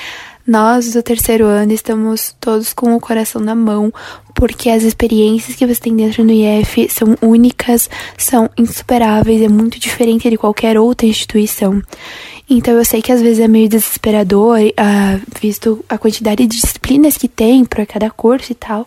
Nós 0.49 0.95
do 0.95 1.03
terceiro 1.03 1.45
ano 1.45 1.75
estamos 1.75 2.35
todos 2.41 2.73
com 2.73 2.97
o 2.97 3.01
coração 3.01 3.39
na 3.39 3.55
mão, 3.55 3.93
porque 4.35 4.71
as 4.71 4.83
experiências 4.83 5.55
que 5.55 5.67
você 5.67 5.79
tem 5.79 5.95
dentro 5.95 6.25
do 6.25 6.33
IF 6.33 6.89
são 6.89 7.15
únicas, 7.21 7.91
são 8.17 8.49
insuperáveis, 8.57 9.43
é 9.43 9.49
muito 9.49 9.79
diferente 9.79 10.31
de 10.31 10.39
qualquer 10.39 10.79
outra 10.79 11.07
instituição. 11.07 11.83
Então 12.49 12.73
eu 12.73 12.85
sei 12.87 13.03
que 13.03 13.13
às 13.13 13.21
vezes 13.21 13.41
é 13.41 13.47
meio 13.47 13.69
desesperador, 13.69 14.59
uh, 14.59 15.21
visto 15.39 15.85
a 15.87 15.99
quantidade 15.99 16.47
de 16.47 16.59
disciplinas 16.59 17.19
que 17.19 17.29
tem 17.29 17.63
para 17.67 17.85
cada 17.85 18.09
curso 18.09 18.51
e 18.53 18.55
tal, 18.55 18.87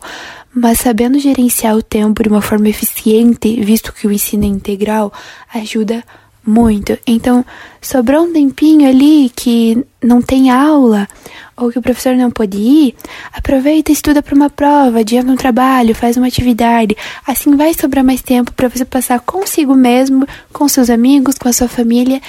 mas 0.51 0.79
sabendo 0.79 1.19
gerenciar 1.19 1.77
o 1.77 1.83
tempo 1.83 2.23
de 2.23 2.29
uma 2.29 2.41
forma 2.41 2.69
eficiente, 2.69 3.61
visto 3.61 3.93
que 3.93 4.07
o 4.07 4.11
ensino 4.11 4.45
é 4.45 4.47
integral, 4.47 5.13
ajuda 5.53 6.03
muito. 6.45 6.97
Então, 7.05 7.45
sobrou 7.81 8.23
um 8.23 8.33
tempinho 8.33 8.87
ali 8.87 9.31
que 9.35 9.85
não 10.01 10.21
tem 10.21 10.49
aula 10.49 11.07
ou 11.55 11.71
que 11.71 11.77
o 11.77 11.81
professor 11.81 12.15
não 12.15 12.31
pôde 12.31 12.57
ir, 12.57 12.95
aproveita 13.31 13.91
e 13.91 13.93
estuda 13.93 14.23
para 14.23 14.33
uma 14.33 14.49
prova, 14.49 14.99
adianta 14.99 15.31
um 15.31 15.35
trabalho, 15.35 15.93
faz 15.93 16.17
uma 16.17 16.27
atividade. 16.27 16.97
Assim 17.27 17.55
vai 17.55 17.73
sobrar 17.73 18.03
mais 18.03 18.21
tempo 18.21 18.51
para 18.53 18.67
você 18.67 18.83
passar 18.83 19.19
consigo 19.19 19.75
mesmo, 19.75 20.27
com 20.51 20.67
seus 20.67 20.89
amigos, 20.89 21.37
com 21.37 21.47
a 21.47 21.53
sua 21.53 21.67
família. 21.67 22.19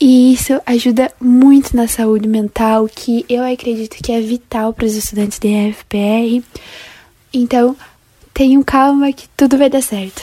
E 0.00 0.34
isso 0.34 0.60
ajuda 0.66 1.10
muito 1.20 1.74
na 1.74 1.88
saúde 1.88 2.28
mental, 2.28 2.88
que 2.88 3.24
eu 3.28 3.42
acredito 3.42 3.96
que 3.96 4.12
é 4.12 4.20
vital 4.20 4.72
para 4.72 4.86
os 4.86 4.94
estudantes 4.94 5.38
de 5.38 5.72
FPR. 5.72 6.44
Então, 7.32 7.74
tenham 8.32 8.62
calma 8.62 9.12
que 9.12 9.26
tudo 9.36 9.58
vai 9.58 9.70
dar 9.70 9.82
certo. 9.82 10.22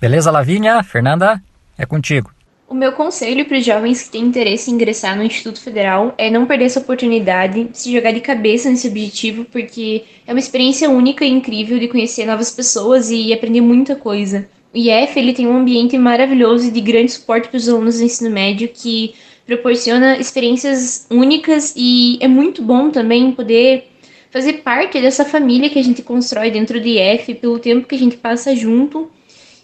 Beleza, 0.00 0.30
Lavínia? 0.30 0.82
Fernanda, 0.82 1.42
é 1.76 1.86
contigo. 1.86 2.35
O 2.68 2.74
meu 2.74 2.90
conselho 2.90 3.44
para 3.44 3.58
os 3.58 3.64
jovens 3.64 4.02
que 4.02 4.10
têm 4.10 4.24
interesse 4.24 4.68
em 4.68 4.74
ingressar 4.74 5.16
no 5.16 5.22
Instituto 5.22 5.60
Federal 5.60 6.12
é 6.18 6.28
não 6.28 6.46
perder 6.46 6.64
essa 6.64 6.80
oportunidade, 6.80 7.68
se 7.72 7.92
jogar 7.92 8.10
de 8.10 8.20
cabeça 8.20 8.68
nesse 8.68 8.88
objetivo, 8.88 9.44
porque 9.44 10.02
é 10.26 10.32
uma 10.32 10.40
experiência 10.40 10.90
única 10.90 11.24
e 11.24 11.30
incrível 11.30 11.78
de 11.78 11.86
conhecer 11.86 12.26
novas 12.26 12.50
pessoas 12.50 13.08
e 13.08 13.32
aprender 13.32 13.60
muita 13.60 13.94
coisa. 13.94 14.48
O 14.74 14.78
IF 14.78 15.16
ele 15.16 15.32
tem 15.32 15.46
um 15.46 15.56
ambiente 15.56 15.96
maravilhoso 15.96 16.66
e 16.66 16.72
de 16.72 16.80
grande 16.80 17.12
suporte 17.12 17.48
para 17.48 17.56
os 17.56 17.68
alunos 17.68 17.98
do 17.98 18.04
ensino 18.04 18.30
médio 18.30 18.68
que 18.74 19.14
proporciona 19.46 20.18
experiências 20.18 21.06
únicas 21.08 21.72
e 21.76 22.18
é 22.20 22.26
muito 22.26 22.62
bom 22.62 22.90
também 22.90 23.30
poder 23.30 23.86
fazer 24.28 24.54
parte 24.54 25.00
dessa 25.00 25.24
família 25.24 25.70
que 25.70 25.78
a 25.78 25.84
gente 25.84 26.02
constrói 26.02 26.50
dentro 26.50 26.80
do 26.80 26.88
IF 26.88 27.32
pelo 27.36 27.60
tempo 27.60 27.86
que 27.86 27.94
a 27.94 27.98
gente 27.98 28.16
passa 28.16 28.56
junto 28.56 29.08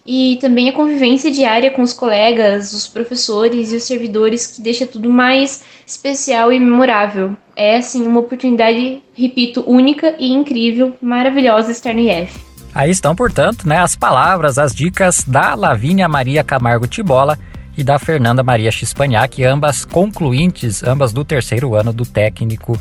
e 0.04 0.36
também 0.40 0.68
a 0.68 0.72
convivência 0.72 1.30
diária 1.30 1.70
com 1.70 1.82
os 1.82 1.92
colegas, 1.92 2.72
os 2.72 2.88
professores 2.88 3.72
e 3.72 3.76
os 3.76 3.84
servidores 3.84 4.46
que 4.46 4.60
deixa 4.60 4.86
tudo 4.86 5.08
mais 5.08 5.62
especial 5.86 6.52
e 6.52 6.58
memorável. 6.58 7.36
É 7.54 7.76
assim 7.76 8.06
uma 8.06 8.20
oportunidade, 8.20 9.02
repito, 9.14 9.62
única 9.66 10.14
e 10.18 10.32
incrível, 10.32 10.94
maravilhosa 11.00 11.70
estar 11.70 11.94
no 11.94 12.00
IF. 12.00 12.40
Aí 12.74 12.90
estão, 12.90 13.14
portanto, 13.14 13.68
né, 13.68 13.78
as 13.78 13.94
palavras, 13.94 14.58
as 14.58 14.74
dicas 14.74 15.24
da 15.24 15.54
Lavínia 15.54 16.08
Maria 16.08 16.42
Camargo 16.42 16.86
Tibola 16.86 17.38
e 17.76 17.84
da 17.84 17.98
Fernanda 17.98 18.42
Maria 18.42 18.70
Chispaniak, 18.70 19.44
ambas 19.44 19.84
concluintes, 19.84 20.82
ambas 20.82 21.12
do 21.12 21.24
terceiro 21.24 21.74
ano 21.74 21.92
do 21.92 22.04
técnico 22.04 22.78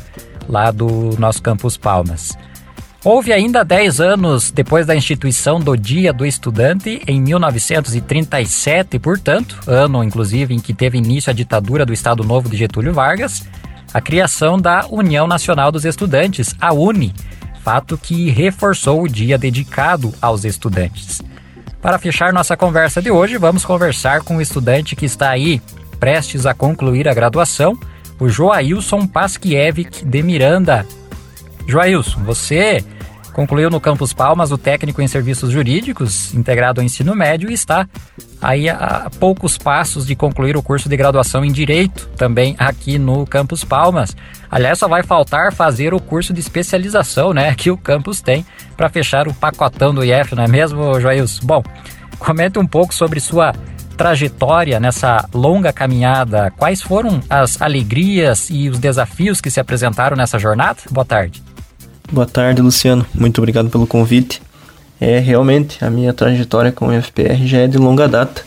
lá 0.48 0.70
do 0.70 1.14
nosso 1.18 1.42
campus 1.42 1.76
Palmas. 1.76 2.36
Houve 3.04 3.32
ainda 3.32 3.64
10 3.64 4.00
anos 4.00 4.52
depois 4.52 4.86
da 4.86 4.94
instituição 4.94 5.58
do 5.58 5.76
Dia 5.76 6.12
do 6.12 6.24
Estudante, 6.24 7.02
em 7.04 7.20
1937, 7.20 8.96
portanto, 9.00 9.58
ano 9.66 10.04
inclusive 10.04 10.54
em 10.54 10.60
que 10.60 10.72
teve 10.72 10.98
início 10.98 11.28
a 11.28 11.32
ditadura 11.32 11.84
do 11.84 11.92
Estado 11.92 12.22
Novo 12.22 12.48
de 12.48 12.56
Getúlio 12.56 12.94
Vargas, 12.94 13.42
a 13.92 14.00
criação 14.00 14.56
da 14.56 14.86
União 14.88 15.26
Nacional 15.26 15.72
dos 15.72 15.84
Estudantes, 15.84 16.54
a 16.60 16.72
UNE, 16.72 17.12
fato 17.64 17.98
que 17.98 18.30
reforçou 18.30 19.02
o 19.02 19.08
dia 19.08 19.36
dedicado 19.36 20.14
aos 20.22 20.44
estudantes. 20.44 21.20
Para 21.80 21.98
fechar 21.98 22.32
nossa 22.32 22.56
conversa 22.56 23.02
de 23.02 23.10
hoje, 23.10 23.36
vamos 23.36 23.64
conversar 23.64 24.22
com 24.22 24.36
um 24.36 24.40
estudante 24.40 24.94
que 24.94 25.06
está 25.06 25.30
aí 25.30 25.60
prestes 25.98 26.46
a 26.46 26.54
concluir 26.54 27.08
a 27.08 27.14
graduação, 27.14 27.76
o 28.20 28.28
Joailson 28.28 29.08
Paskievic 29.08 30.04
de 30.04 30.22
Miranda. 30.22 30.86
Joailson, 31.66 32.22
você 32.24 32.84
concluiu 33.32 33.70
no 33.70 33.80
Campus 33.80 34.12
Palmas 34.12 34.52
o 34.52 34.58
técnico 34.58 35.00
em 35.00 35.08
serviços 35.08 35.50
jurídicos, 35.50 36.34
integrado 36.34 36.80
ao 36.80 36.84
ensino 36.84 37.14
médio, 37.14 37.50
e 37.50 37.54
está 37.54 37.88
aí 38.40 38.68
a 38.68 39.10
poucos 39.18 39.56
passos 39.56 40.06
de 40.06 40.14
concluir 40.14 40.56
o 40.56 40.62
curso 40.62 40.88
de 40.88 40.96
graduação 40.96 41.44
em 41.44 41.50
Direito, 41.50 42.08
também 42.16 42.54
aqui 42.58 42.98
no 42.98 43.26
Campus 43.26 43.64
Palmas. 43.64 44.14
Aliás, 44.50 44.78
só 44.78 44.86
vai 44.86 45.02
faltar 45.02 45.52
fazer 45.52 45.94
o 45.94 46.00
curso 46.00 46.32
de 46.32 46.40
especialização, 46.40 47.32
né, 47.32 47.54
que 47.54 47.70
o 47.70 47.76
campus 47.76 48.20
tem 48.20 48.44
para 48.76 48.88
fechar 48.88 49.26
o 49.26 49.34
pacotão 49.34 49.94
do 49.94 50.04
IF, 50.04 50.34
não 50.34 50.44
é 50.44 50.48
mesmo, 50.48 51.00
Joailson? 51.00 51.46
Bom, 51.46 51.62
comente 52.18 52.58
um 52.58 52.66
pouco 52.66 52.94
sobre 52.94 53.18
sua 53.18 53.54
trajetória 53.96 54.80
nessa 54.80 55.28
longa 55.32 55.72
caminhada. 55.72 56.50
Quais 56.56 56.82
foram 56.82 57.20
as 57.30 57.60
alegrias 57.60 58.50
e 58.50 58.68
os 58.68 58.78
desafios 58.78 59.40
que 59.40 59.50
se 59.50 59.60
apresentaram 59.60 60.16
nessa 60.16 60.38
jornada? 60.38 60.78
Boa 60.90 61.04
tarde. 61.04 61.51
Boa 62.12 62.26
tarde, 62.26 62.60
Luciano. 62.60 63.06
Muito 63.14 63.38
obrigado 63.38 63.70
pelo 63.70 63.86
convite. 63.86 64.42
É, 65.00 65.18
realmente, 65.18 65.82
a 65.82 65.88
minha 65.88 66.12
trajetória 66.12 66.70
com 66.70 66.88
o 66.88 67.02
FPR 67.02 67.46
já 67.46 67.60
é 67.60 67.66
de 67.66 67.78
longa 67.78 68.06
data. 68.06 68.44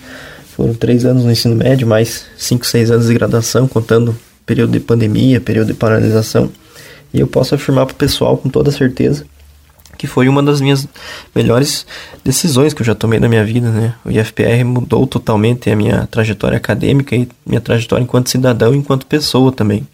Foram 0.55 0.75
três 0.75 1.03
anos 1.03 1.24
no 1.25 1.31
ensino 1.31 1.55
médio, 1.55 1.88
mais 1.88 2.27
cinco, 2.38 2.63
seis 2.63 2.91
anos 2.91 3.07
de 3.07 3.13
graduação, 3.15 3.67
contando 3.67 4.15
período 4.45 4.72
de 4.72 4.79
pandemia, 4.79 5.41
período 5.41 5.69
de 5.69 5.74
paralisação. 5.74 6.51
E 7.12 7.19
eu 7.19 7.25
posso 7.25 7.55
afirmar 7.55 7.88
para 7.88 7.93
o 7.93 7.98
pessoal 7.98 8.38
com 8.38 8.50
toda 8.50 8.72
certeza 8.72 9.25
que 9.98 10.07
foi 10.07 10.27
uma 10.27 10.43
das 10.43 10.60
minhas 10.60 10.86
melhores 11.34 11.88
decisões 12.22 12.74
que 12.74 12.81
eu 12.81 12.86
já 12.86 12.93
tomei 12.93 13.17
na 13.17 13.29
minha 13.29 13.45
vida, 13.45 13.72
né? 13.72 13.95
O 14.03 14.12
IFPR 14.12 14.65
mudou 14.65 15.07
totalmente 15.07 15.72
a 15.72 15.75
minha 15.75 16.05
trajetória 16.07 16.57
acadêmica 16.57 17.15
e 17.15 17.29
minha 17.45 17.62
trajetória 17.62 18.03
enquanto 18.03 18.29
cidadão 18.29 18.75
e 18.75 18.77
enquanto 18.77 19.05
pessoa 19.05 19.53
também. 19.53 19.88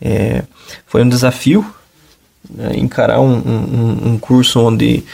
É, 0.00 0.42
foi 0.86 1.02
um 1.02 1.08
desafio 1.08 1.64
né, 2.48 2.72
encarar 2.76 3.20
um, 3.20 3.34
um, 3.34 4.12
um, 4.12 4.18
curso 4.18 4.60
onde 4.60 5.04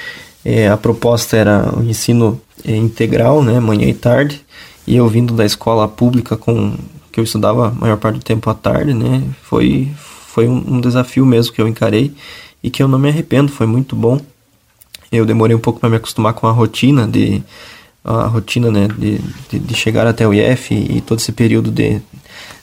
é, 0.45 0.69
a 0.69 0.77
proposta 0.77 1.37
era 1.37 1.71
o 1.75 1.81
um 1.81 1.89
ensino 1.89 2.41
é, 2.65 2.77
integral, 2.77 3.43
né, 3.43 3.59
manhã 3.61 3.89
e 3.89 3.95
tarde, 3.95 4.45
e 4.87 4.97
eu 4.97 5.07
vindo 5.09 5.35
da 5.35 5.45
escola 5.45 5.87
pública 5.89 6.37
com 6.37 6.75
que 7.13 7.21
eu 7.21 7.25
estudava 7.25 7.69
a 7.69 7.71
maior 7.71 7.97
parte 7.97 8.19
do 8.19 8.25
tempo 8.25 8.49
à 8.49 8.55
tarde, 8.55 8.95
né, 8.95 9.23
foi 9.43 9.89
foi 10.39 10.47
um, 10.47 10.81
desafio 10.81 11.27
mesmo 11.27 11.53
que 11.53 11.61
eu 11.61 11.67
encarei 11.67 12.15
e 12.63 12.71
que 12.71 12.81
eu 12.81 12.87
não 12.87 12.97
me 12.97 13.09
arrependo, 13.09 13.51
foi 13.51 13.67
muito 13.67 13.97
bom. 13.97 14.21
Eu 15.11 15.27
demorei 15.27 15.57
um 15.57 15.59
pouco 15.59 15.81
para 15.81 15.89
me 15.89 15.97
acostumar 15.97 16.33
com 16.33 16.47
a 16.47 16.53
rotina 16.53 17.09
de 17.09 17.43
a 18.05 18.27
rotina 18.27 18.71
né, 18.71 18.87
de, 18.97 19.19
de, 19.51 19.59
de, 19.59 19.75
chegar 19.75 20.07
até 20.07 20.27
o 20.27 20.33
IF 20.33 20.73
e, 20.73 21.01
todo 21.01 21.19
esse 21.19 21.33
período 21.33 21.73
de, 21.73 22.01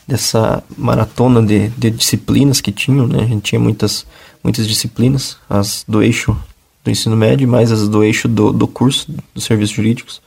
dessa 0.08 0.64
maratona 0.78 1.42
de, 1.42 1.70
de 1.70 1.90
disciplinas 1.90 2.62
que 2.62 2.72
tinham, 2.72 3.08
né? 3.08 3.24
A 3.24 3.28
gente 3.28 3.42
tinha 3.42 3.60
muitas, 3.60 4.06
muitas 4.44 4.68
disciplinas, 4.68 5.38
as 5.50 5.84
do 5.88 6.02
eixo 6.02 6.38
do 6.84 6.92
ensino 6.92 7.16
médio, 7.18 7.48
mais 7.48 7.72
as 7.72 7.88
do 7.90 8.04
eixo 8.04 8.28
do, 8.28 8.54
do 8.54 8.68
curso 8.68 9.12
dos 9.34 9.44
serviços 9.44 9.76
jurídicos, 9.76 10.22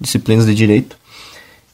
disciplinas 0.00 0.46
de 0.46 0.54
direito. 0.54 0.96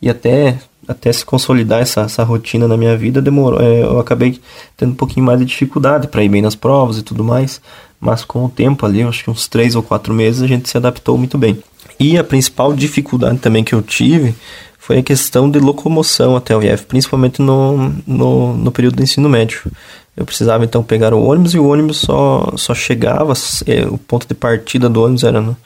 E 0.03 0.11
até, 0.11 0.59
até 0.89 1.13
se 1.13 1.25
consolidar 1.25 1.81
essa, 1.81 2.03
essa 2.03 2.25
rotina 2.25 2.67
na 2.67 2.77
minha 2.77 2.97
vida, 2.97 3.23
demorou. 3.23 3.61
É, 3.61 3.83
eu 3.83 4.01
acabei 4.01 4.41
tendo 4.77 4.93
um 4.93 4.97
pouquinho 4.97 5.25
mais 5.25 5.39
de 5.39 5.45
dificuldade 5.45 6.09
para 6.09 6.25
ir 6.25 6.29
bem 6.29 6.43
nas 6.43 6.57
provas 6.57 6.99
e 6.99 7.03
tudo 7.03 7.23
mais. 7.23 7.61
Mas 8.01 8.25
com 8.25 8.45
o 8.45 8.49
tempo 8.51 8.85
ali, 8.85 9.03
acho 9.03 9.25
que 9.25 9.31
uns 9.31 9.47
três 9.47 9.77
ou 9.77 9.83
quatro 9.83 10.13
meses, 10.13 10.43
a 10.43 10.47
gente 10.47 10.69
se 10.69 10.77
adaptou 10.77 11.17
muito 11.17 11.39
bem. 11.39 11.63
E 11.99 12.19
a 12.19 12.25
principal 12.25 12.75
dificuldade 12.75 13.39
também 13.39 13.63
que 13.63 13.75
eu 13.75 13.81
tive 13.81 14.35
foi 14.87 14.99
a 14.99 15.03
questão 15.03 15.51
de 15.51 15.59
locomoção 15.59 16.37
até 16.37 16.55
o 16.55 16.63
IF, 16.63 16.85
principalmente 16.85 17.41
no, 17.41 17.91
no, 18.07 18.55
no 18.55 18.71
período 18.71 18.97
do 18.97 19.03
ensino 19.03 19.31
médio. 19.31 19.63
Eu 20.15 20.27
precisava 20.27 20.63
então 20.63 20.83
pegar 20.83 21.15
o 21.15 21.25
ônibus 21.25 21.55
e 21.55 21.59
o 21.59 21.67
ônibus 21.67 21.97
só, 21.97 22.53
só 22.59 22.75
chegava, 22.75 23.33
é, 23.67 23.87
o 23.87 23.97
ponto 23.97 24.29
de 24.29 24.35
partida 24.35 24.87
do 24.87 25.03
ônibus 25.03 25.25
era 25.25 25.41
no, 25.41 25.57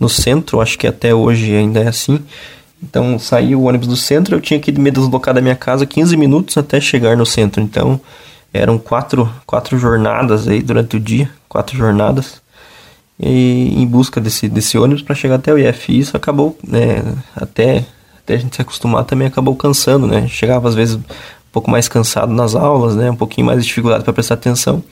no 0.00 0.08
centro, 0.08 0.58
acho 0.58 0.78
que 0.78 0.86
até 0.86 1.14
hoje 1.14 1.54
ainda 1.54 1.80
é 1.80 1.88
assim. 1.88 2.18
Então 2.82 3.18
saía 3.18 3.58
o 3.58 3.64
ônibus 3.64 3.88
do 3.88 3.96
centro, 3.96 4.36
eu 4.36 4.40
tinha 4.40 4.58
que 4.58 4.72
me 4.72 4.90
deslocar 4.90 5.34
da 5.34 5.42
minha 5.42 5.54
casa 5.54 5.84
15 5.84 6.16
minutos 6.16 6.56
até 6.56 6.80
chegar 6.80 7.14
no 7.14 7.26
centro. 7.26 7.62
Então 7.62 8.00
eram 8.54 8.78
quatro, 8.78 9.30
quatro 9.44 9.78
jornadas 9.78 10.48
aí 10.48 10.62
durante 10.62 10.96
o 10.96 11.00
dia, 11.00 11.30
quatro 11.46 11.76
jornadas 11.76 12.40
e, 13.20 13.74
em 13.76 13.86
busca 13.86 14.18
desse, 14.18 14.48
desse 14.48 14.78
ônibus 14.78 15.02
para 15.02 15.14
chegar 15.14 15.34
até 15.34 15.52
o 15.52 15.58
IF. 15.58 15.92
E 15.92 15.98
isso 15.98 16.16
acabou, 16.16 16.56
né, 16.66 17.02
até 17.36 17.84
até 18.24 18.34
a 18.34 18.38
gente 18.38 18.56
se 18.56 18.62
acostumar 18.62 19.04
também 19.04 19.26
acabou 19.26 19.54
cansando, 19.56 20.06
né? 20.06 20.26
Chegava 20.28 20.68
às 20.68 20.74
vezes 20.74 20.94
um 20.94 21.02
pouco 21.52 21.70
mais 21.70 21.88
cansado 21.88 22.32
nas 22.32 22.54
aulas, 22.54 22.94
né? 22.94 23.10
Um 23.10 23.16
pouquinho 23.16 23.46
mais 23.46 23.60
de 23.60 23.66
dificuldade 23.66 24.04
para 24.04 24.12
prestar 24.12 24.34
atenção. 24.34 24.82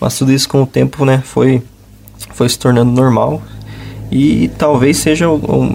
Mas 0.00 0.18
tudo 0.18 0.32
isso 0.32 0.48
com 0.48 0.62
o 0.62 0.66
tempo, 0.66 1.04
né, 1.04 1.22
foi 1.24 1.62
foi 2.34 2.48
se 2.48 2.58
tornando 2.58 2.90
normal. 2.90 3.42
E 4.10 4.48
talvez 4.58 4.98
seja 4.98 5.26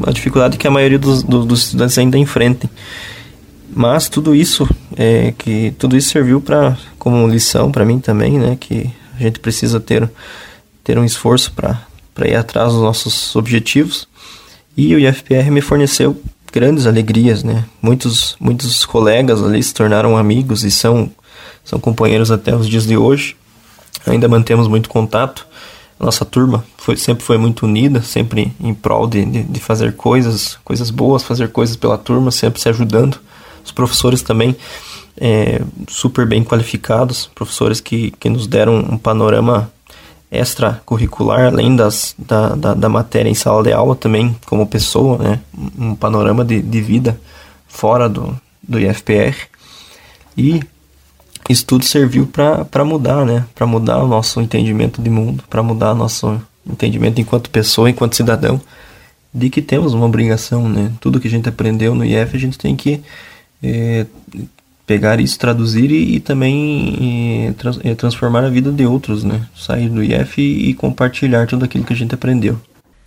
a 0.06 0.12
dificuldade 0.12 0.58
que 0.58 0.68
a 0.68 0.72
maioria 0.72 1.00
dos, 1.00 1.24
dos 1.24 1.64
estudantes 1.64 1.98
ainda 1.98 2.18
enfrentem. 2.18 2.70
Mas 3.74 4.10
tudo 4.10 4.36
isso 4.36 4.68
é 4.96 5.34
que 5.38 5.74
tudo 5.80 5.96
isso 5.96 6.10
serviu 6.10 6.42
para 6.42 6.78
como 7.00 7.28
lição 7.28 7.72
para 7.72 7.86
mim 7.86 8.00
também, 8.00 8.38
né, 8.38 8.58
que 8.60 8.92
a 9.18 9.24
gente 9.24 9.40
precisa 9.40 9.80
ter 9.80 10.10
ter 10.84 10.98
um 10.98 11.06
esforço 11.06 11.52
para 11.54 11.82
para 12.14 12.28
ir 12.28 12.36
atrás 12.36 12.74
dos 12.74 12.82
nossos 12.82 13.36
objetivos. 13.36 14.08
E 14.76 14.94
o 14.94 15.00
IFPR 15.00 15.52
me 15.52 15.62
forneceu 15.62 16.20
grandes 16.52 16.86
alegrias, 16.88 17.44
né? 17.44 17.66
Muitos, 17.82 18.36
muitos 18.40 18.86
colegas 18.86 19.44
ali 19.44 19.62
se 19.62 19.74
tornaram 19.74 20.18
amigos 20.18 20.64
e 20.64 20.72
são, 20.72 21.10
são 21.64 21.80
companheiros 21.80 22.32
até 22.32 22.56
os 22.56 22.68
dias 22.68 22.86
de 22.86 22.98
hoje. 22.98 23.36
Ainda 24.06 24.28
mantemos 24.28 24.68
muito 24.68 24.90
contato. 24.90 25.46
Nossa 26.00 26.24
turma 26.24 26.64
foi, 26.78 26.96
sempre 26.96 27.24
foi 27.24 27.38
muito 27.38 27.66
unida, 27.66 28.02
sempre 28.02 28.54
em 28.60 28.74
prol 28.74 29.08
de, 29.08 29.26
de, 29.26 29.44
de 29.44 29.60
fazer 29.60 29.96
coisas, 29.96 30.58
coisas 30.64 30.90
boas, 30.90 31.24
fazer 31.24 31.50
coisas 31.50 31.76
pela 31.76 31.98
turma, 31.98 32.32
sempre 32.32 32.62
se 32.62 32.70
ajudando. 32.70 33.20
Os 33.66 33.72
professores 33.72 34.22
também 34.22 34.56
é, 35.20 35.62
super 35.88 36.26
bem 36.26 36.44
qualificados, 36.44 37.30
professores 37.34 37.82
que, 37.82 38.12
que 38.12 38.30
nos 38.30 38.48
deram 38.48 38.78
um 38.78 38.98
panorama 38.98 39.72
extracurricular, 40.32 41.48
além 41.48 41.76
das, 41.76 42.14
da, 42.18 42.50
da, 42.50 42.74
da, 42.74 42.90
matéria 42.90 43.30
em 43.30 43.36
sala 43.36 43.64
de 43.64 43.72
aula 43.72 43.96
também, 43.96 44.36
como 44.46 44.68
pessoa, 44.68 45.18
né? 45.18 45.40
um 45.78 45.96
panorama 45.96 46.44
de, 46.44 46.62
de 46.62 46.82
vida 46.82 47.20
fora 47.68 48.10
do, 48.10 48.38
do 48.62 48.80
IFPR. 48.80 49.48
E 50.38 50.62
isso 51.50 51.66
tudo 51.66 51.86
serviu 51.86 52.28
para 52.28 52.84
mudar, 52.84 53.26
né? 53.26 53.46
para 53.56 53.66
mudar 53.66 54.04
o 54.04 54.08
nosso 54.08 54.42
entendimento 54.42 55.02
de 55.02 55.10
mundo, 55.10 55.44
para 55.50 55.64
mudar 55.64 55.94
nosso 55.94 56.42
entendimento 56.70 57.22
enquanto 57.22 57.50
pessoa, 57.50 57.90
enquanto 57.90 58.16
cidadão, 58.16 58.60
de 59.34 59.50
que 59.50 59.62
temos 59.62 59.94
uma 59.94 60.06
obrigação. 60.06 60.68
Né? 60.68 60.92
Tudo 61.00 61.22
que 61.22 61.28
a 61.28 61.32
gente 61.32 61.48
aprendeu 61.48 61.96
no 61.96 62.04
IF, 62.04 62.36
a 62.36 62.40
gente 62.40 62.58
tem 62.58 62.76
que 62.76 63.02
é, 63.64 64.06
pegar 64.88 65.20
isso, 65.20 65.38
traduzir 65.38 65.92
e, 65.92 66.16
e 66.16 66.20
também 66.22 67.50
e, 67.50 67.54
trans, 67.54 67.78
e 67.84 67.94
transformar 67.94 68.46
a 68.46 68.50
vida 68.50 68.72
de 68.72 68.86
outros, 68.86 69.24
né? 69.24 69.46
Sair 69.56 69.90
do 69.90 70.02
IF 70.02 70.42
e, 70.42 70.70
e 70.70 70.74
compartilhar 70.74 71.46
tudo 71.46 71.66
aquilo 71.66 71.84
que 71.84 71.92
a 71.92 71.96
gente 71.96 72.16
aprendeu. 72.16 72.60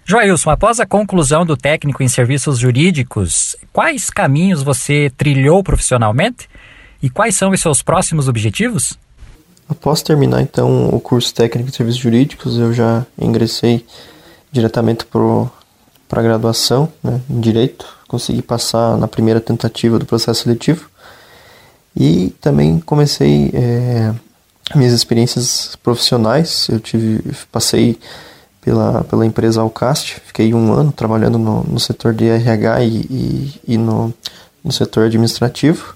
Joailson, 0.04 0.50
após 0.50 0.78
a 0.78 0.86
conclusão 0.86 1.46
do 1.46 1.56
técnico 1.56 2.02
em 2.02 2.08
serviços 2.08 2.58
jurídicos, 2.58 3.56
quais 3.72 4.10
caminhos 4.10 4.62
você 4.62 5.10
trilhou 5.16 5.62
profissionalmente 5.62 6.48
e 7.02 7.08
quais 7.08 7.34
são 7.34 7.50
os 7.50 7.60
seus 7.60 7.82
próximos 7.82 8.28
objetivos? 8.28 8.98
Após 9.68 10.02
terminar 10.02 10.42
então 10.42 10.88
o 10.88 11.00
curso 11.00 11.32
técnico 11.32 11.70
em 11.70 11.72
serviços 11.72 12.00
jurídicos, 12.00 12.58
eu 12.58 12.72
já 12.74 13.06
ingressei 13.18 13.86
diretamente 14.52 15.06
para 15.06 16.20
a 16.20 16.22
graduação 16.22 16.92
né, 17.02 17.20
em 17.30 17.40
direito, 17.40 17.86
consegui 18.08 18.42
passar 18.42 18.98
na 18.98 19.06
primeira 19.06 19.40
tentativa 19.40 19.98
do 19.98 20.04
processo 20.04 20.42
seletivo 20.42 20.89
e 21.96 22.30
também 22.40 22.80
comecei 22.80 23.50
é, 23.52 24.14
minhas 24.74 24.92
experiências 24.92 25.76
profissionais. 25.82 26.68
Eu 26.68 26.80
tive, 26.80 27.22
passei 27.50 27.98
pela, 28.60 29.04
pela 29.04 29.26
empresa 29.26 29.60
Alcast, 29.60 30.20
fiquei 30.26 30.52
um 30.54 30.72
ano 30.72 30.92
trabalhando 30.92 31.38
no, 31.38 31.64
no 31.64 31.80
setor 31.80 32.12
de 32.12 32.28
RH 32.28 32.84
e, 32.84 32.88
e, 32.88 33.60
e 33.68 33.78
no, 33.78 34.12
no 34.62 34.72
setor 34.72 35.06
administrativo. 35.06 35.94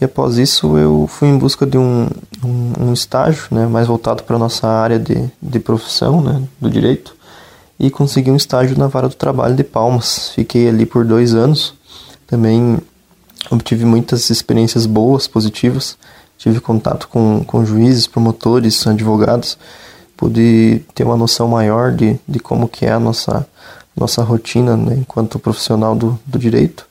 E 0.00 0.04
após 0.04 0.36
isso 0.36 0.76
eu 0.76 1.06
fui 1.06 1.28
em 1.28 1.38
busca 1.38 1.64
de 1.64 1.78
um, 1.78 2.08
um, 2.44 2.88
um 2.88 2.92
estágio 2.92 3.46
né, 3.52 3.66
mais 3.66 3.86
voltado 3.86 4.24
para 4.24 4.34
a 4.34 4.38
nossa 4.38 4.66
área 4.66 4.98
de, 4.98 5.30
de 5.40 5.60
profissão, 5.60 6.20
né, 6.20 6.42
do 6.60 6.68
direito, 6.68 7.14
e 7.78 7.90
consegui 7.90 8.30
um 8.30 8.36
estágio 8.36 8.76
na 8.76 8.88
vara 8.88 9.08
do 9.08 9.14
trabalho 9.14 9.54
de 9.54 9.62
Palmas. 9.62 10.32
Fiquei 10.34 10.68
ali 10.68 10.86
por 10.86 11.04
dois 11.04 11.34
anos, 11.34 11.74
também 12.26 12.78
obtive 13.50 13.84
muitas 13.84 14.30
experiências 14.30 14.86
boas, 14.86 15.26
positivas. 15.26 15.96
Tive 16.38 16.60
contato 16.60 17.08
com, 17.08 17.44
com 17.44 17.64
juízes, 17.64 18.06
promotores, 18.06 18.86
advogados. 18.86 19.58
Pude 20.16 20.84
ter 20.94 21.04
uma 21.04 21.16
noção 21.16 21.48
maior 21.48 21.92
de, 21.92 22.18
de 22.28 22.38
como 22.38 22.68
que 22.68 22.86
é 22.86 22.92
a 22.92 23.00
nossa, 23.00 23.46
nossa 23.96 24.22
rotina 24.22 24.76
né, 24.76 24.96
enquanto 24.98 25.38
profissional 25.38 25.94
do, 25.94 26.18
do 26.26 26.38
direito. 26.38 26.86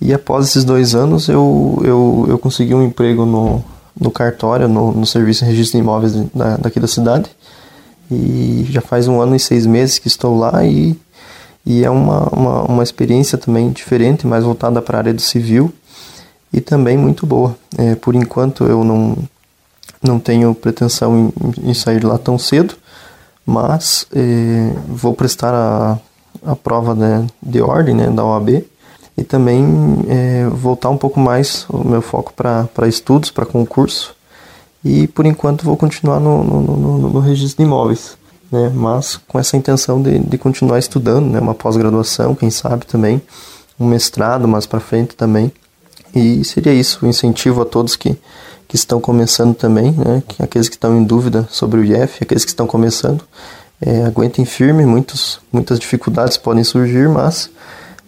E 0.00 0.12
após 0.12 0.46
esses 0.46 0.64
dois 0.64 0.94
anos, 0.94 1.28
eu, 1.28 1.80
eu, 1.84 2.26
eu 2.28 2.38
consegui 2.38 2.74
um 2.74 2.82
emprego 2.82 3.24
no, 3.24 3.64
no 3.98 4.10
cartório, 4.10 4.68
no, 4.68 4.92
no 4.92 5.06
serviço 5.06 5.44
de 5.44 5.50
registro 5.50 5.78
de 5.78 5.84
imóveis 5.84 6.12
da, 6.34 6.56
daqui 6.56 6.80
da 6.80 6.88
cidade. 6.88 7.30
E 8.10 8.66
já 8.68 8.80
faz 8.80 9.06
um 9.06 9.20
ano 9.20 9.36
e 9.36 9.40
seis 9.40 9.64
meses 9.64 9.98
que 9.98 10.08
estou 10.08 10.36
lá 10.36 10.64
e 10.64 10.98
e 11.64 11.84
é 11.84 11.90
uma, 11.90 12.28
uma, 12.30 12.62
uma 12.62 12.82
experiência 12.82 13.38
também 13.38 13.70
diferente, 13.70 14.26
mais 14.26 14.44
voltada 14.44 14.82
para 14.82 14.98
a 14.98 15.00
área 15.00 15.14
do 15.14 15.22
civil 15.22 15.72
e 16.52 16.60
também 16.60 16.98
muito 16.98 17.24
boa. 17.24 17.56
É, 17.78 17.94
por 17.94 18.14
enquanto 18.14 18.64
eu 18.64 18.82
não, 18.82 19.16
não 20.02 20.18
tenho 20.18 20.54
pretensão 20.54 21.32
em, 21.64 21.70
em 21.70 21.74
sair 21.74 22.04
lá 22.04 22.18
tão 22.18 22.38
cedo, 22.38 22.74
mas 23.46 24.06
é, 24.12 24.72
vou 24.88 25.14
prestar 25.14 25.54
a, 25.54 25.98
a 26.44 26.56
prova 26.56 26.94
né, 26.94 27.26
de 27.40 27.60
ordem 27.60 27.94
né, 27.94 28.10
da 28.10 28.24
OAB 28.24 28.64
e 29.16 29.22
também 29.22 29.64
é, 30.08 30.48
voltar 30.48 30.90
um 30.90 30.98
pouco 30.98 31.20
mais 31.20 31.64
o 31.68 31.86
meu 31.86 32.02
foco 32.02 32.32
para 32.32 32.88
estudos, 32.88 33.30
para 33.30 33.46
concurso. 33.46 34.14
E 34.84 35.06
por 35.06 35.26
enquanto 35.26 35.64
vou 35.64 35.76
continuar 35.76 36.18
no, 36.18 36.42
no, 36.42 36.60
no, 36.60 37.08
no 37.10 37.20
registro 37.20 37.58
de 37.58 37.62
imóveis 37.62 38.16
né? 38.52 38.70
Mas 38.72 39.18
com 39.26 39.38
essa 39.38 39.56
intenção 39.56 40.02
de, 40.02 40.18
de 40.18 40.36
continuar 40.36 40.78
estudando, 40.78 41.26
né? 41.30 41.40
Uma 41.40 41.54
pós-graduação, 41.54 42.34
quem 42.34 42.50
sabe 42.50 42.84
também, 42.84 43.20
um 43.80 43.86
mestrado 43.86 44.46
mais 44.46 44.66
para 44.66 44.78
frente 44.78 45.16
também. 45.16 45.50
E 46.14 46.44
seria 46.44 46.74
isso, 46.74 47.04
o 47.04 47.08
incentivo 47.08 47.62
a 47.62 47.64
todos 47.64 47.96
que, 47.96 48.14
que 48.68 48.76
estão 48.76 49.00
começando 49.00 49.54
também, 49.54 49.92
né? 49.92 50.22
Que 50.28 50.42
aqueles 50.42 50.68
que 50.68 50.76
estão 50.76 50.96
em 50.96 51.02
dúvida 51.02 51.48
sobre 51.50 51.80
o 51.80 51.84
IF, 51.84 52.22
aqueles 52.22 52.44
que 52.44 52.50
estão 52.50 52.66
começando, 52.66 53.24
é, 53.80 54.04
aguentem 54.04 54.44
firme, 54.44 54.84
muitos, 54.84 55.40
muitas 55.50 55.78
dificuldades 55.78 56.36
podem 56.36 56.62
surgir, 56.62 57.08
mas 57.08 57.50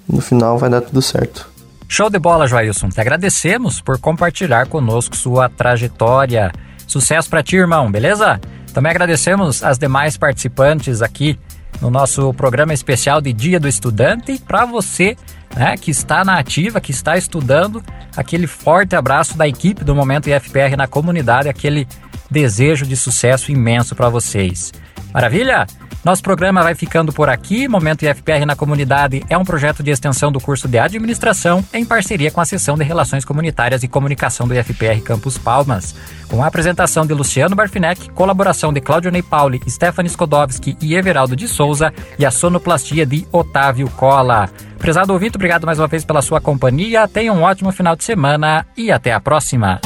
no 0.06 0.20
final 0.20 0.58
vai 0.58 0.68
dar 0.68 0.82
tudo 0.82 1.00
certo. 1.00 1.48
Show 1.88 2.10
de 2.10 2.18
bola, 2.18 2.46
Joailson. 2.46 2.88
Te 2.88 3.00
agradecemos 3.00 3.80
por 3.80 3.98
compartilhar 3.98 4.66
conosco 4.66 5.16
sua 5.16 5.48
trajetória. 5.48 6.52
Sucesso 6.86 7.28
para 7.30 7.42
ti, 7.42 7.56
irmão, 7.56 7.90
beleza? 7.90 8.40
Também 8.74 8.90
agradecemos 8.90 9.62
as 9.62 9.78
demais 9.78 10.16
participantes 10.16 11.00
aqui 11.00 11.38
no 11.80 11.90
nosso 11.90 12.34
programa 12.34 12.74
especial 12.74 13.20
de 13.20 13.32
Dia 13.32 13.60
do 13.60 13.68
Estudante. 13.68 14.36
Para 14.44 14.66
você 14.66 15.16
né, 15.54 15.76
que 15.76 15.92
está 15.92 16.24
na 16.24 16.40
ativa, 16.40 16.80
que 16.80 16.90
está 16.90 17.16
estudando, 17.16 17.80
aquele 18.16 18.48
forte 18.48 18.96
abraço 18.96 19.38
da 19.38 19.46
equipe 19.46 19.84
do 19.84 19.94
Momento 19.94 20.28
IFPR 20.28 20.76
na 20.76 20.88
comunidade, 20.88 21.48
aquele 21.48 21.86
desejo 22.28 22.84
de 22.84 22.96
sucesso 22.96 23.52
imenso 23.52 23.94
para 23.94 24.08
vocês. 24.08 24.72
Maravilha? 25.14 25.64
Nosso 26.04 26.22
programa 26.22 26.62
vai 26.62 26.74
ficando 26.74 27.12
por 27.12 27.30
aqui. 27.30 27.68
Momento 27.68 28.02
IFPR 28.04 28.44
na 28.44 28.56
Comunidade 28.56 29.24
é 29.30 29.38
um 29.38 29.44
projeto 29.44 29.80
de 29.80 29.92
extensão 29.92 30.32
do 30.32 30.40
curso 30.40 30.66
de 30.66 30.76
Administração 30.76 31.64
em 31.72 31.84
parceria 31.84 32.32
com 32.32 32.40
a 32.40 32.44
Seção 32.44 32.76
de 32.76 32.82
Relações 32.82 33.24
Comunitárias 33.24 33.84
e 33.84 33.88
Comunicação 33.88 34.46
do 34.46 34.54
IFPR 34.54 35.00
Campus 35.02 35.38
Palmas. 35.38 35.94
Com 36.28 36.42
a 36.42 36.48
apresentação 36.48 37.06
de 37.06 37.14
Luciano 37.14 37.54
Barfinec, 37.54 38.10
colaboração 38.10 38.72
de 38.72 38.80
Cláudio 38.80 39.12
Ney 39.12 39.22
Pauli, 39.22 39.62
Stephanie 39.68 40.10
Skodowski 40.10 40.76
e 40.82 40.94
Everaldo 40.94 41.36
de 41.36 41.46
Souza 41.46 41.94
e 42.18 42.26
a 42.26 42.30
sonoplastia 42.30 43.06
de 43.06 43.24
Otávio 43.30 43.88
Cola. 43.90 44.50
Prezado 44.78 45.12
ouvinte, 45.12 45.36
obrigado 45.36 45.64
mais 45.64 45.78
uma 45.78 45.86
vez 45.86 46.04
pela 46.04 46.20
sua 46.20 46.40
companhia. 46.40 47.08
Tenha 47.08 47.32
um 47.32 47.42
ótimo 47.42 47.70
final 47.70 47.94
de 47.96 48.04
semana 48.04 48.66
e 48.76 48.90
até 48.90 49.12
a 49.12 49.20
próxima. 49.20 49.80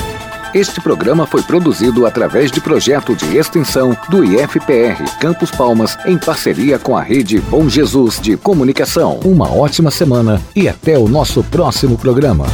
Este 0.54 0.80
programa 0.80 1.26
foi 1.26 1.42
produzido 1.42 2.06
através 2.06 2.50
de 2.50 2.58
projeto 2.58 3.14
de 3.14 3.36
extensão 3.36 3.94
do 4.08 4.24
IFPR 4.24 5.04
Campos 5.20 5.50
Palmas 5.50 5.98
em 6.06 6.16
parceria 6.16 6.78
com 6.78 6.96
a 6.96 7.02
rede 7.02 7.38
Bom 7.38 7.68
Jesus 7.68 8.18
de 8.18 8.34
Comunicação. 8.34 9.20
Uma 9.24 9.52
ótima 9.52 9.90
semana 9.90 10.40
e 10.56 10.66
até 10.66 10.98
o 10.98 11.06
nosso 11.06 11.44
próximo 11.44 11.98
programa. 11.98 12.46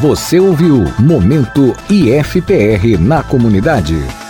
Você 0.00 0.40
ouviu 0.40 0.84
Momento 0.98 1.76
IFPR 1.90 2.98
na 2.98 3.22
comunidade. 3.22 4.21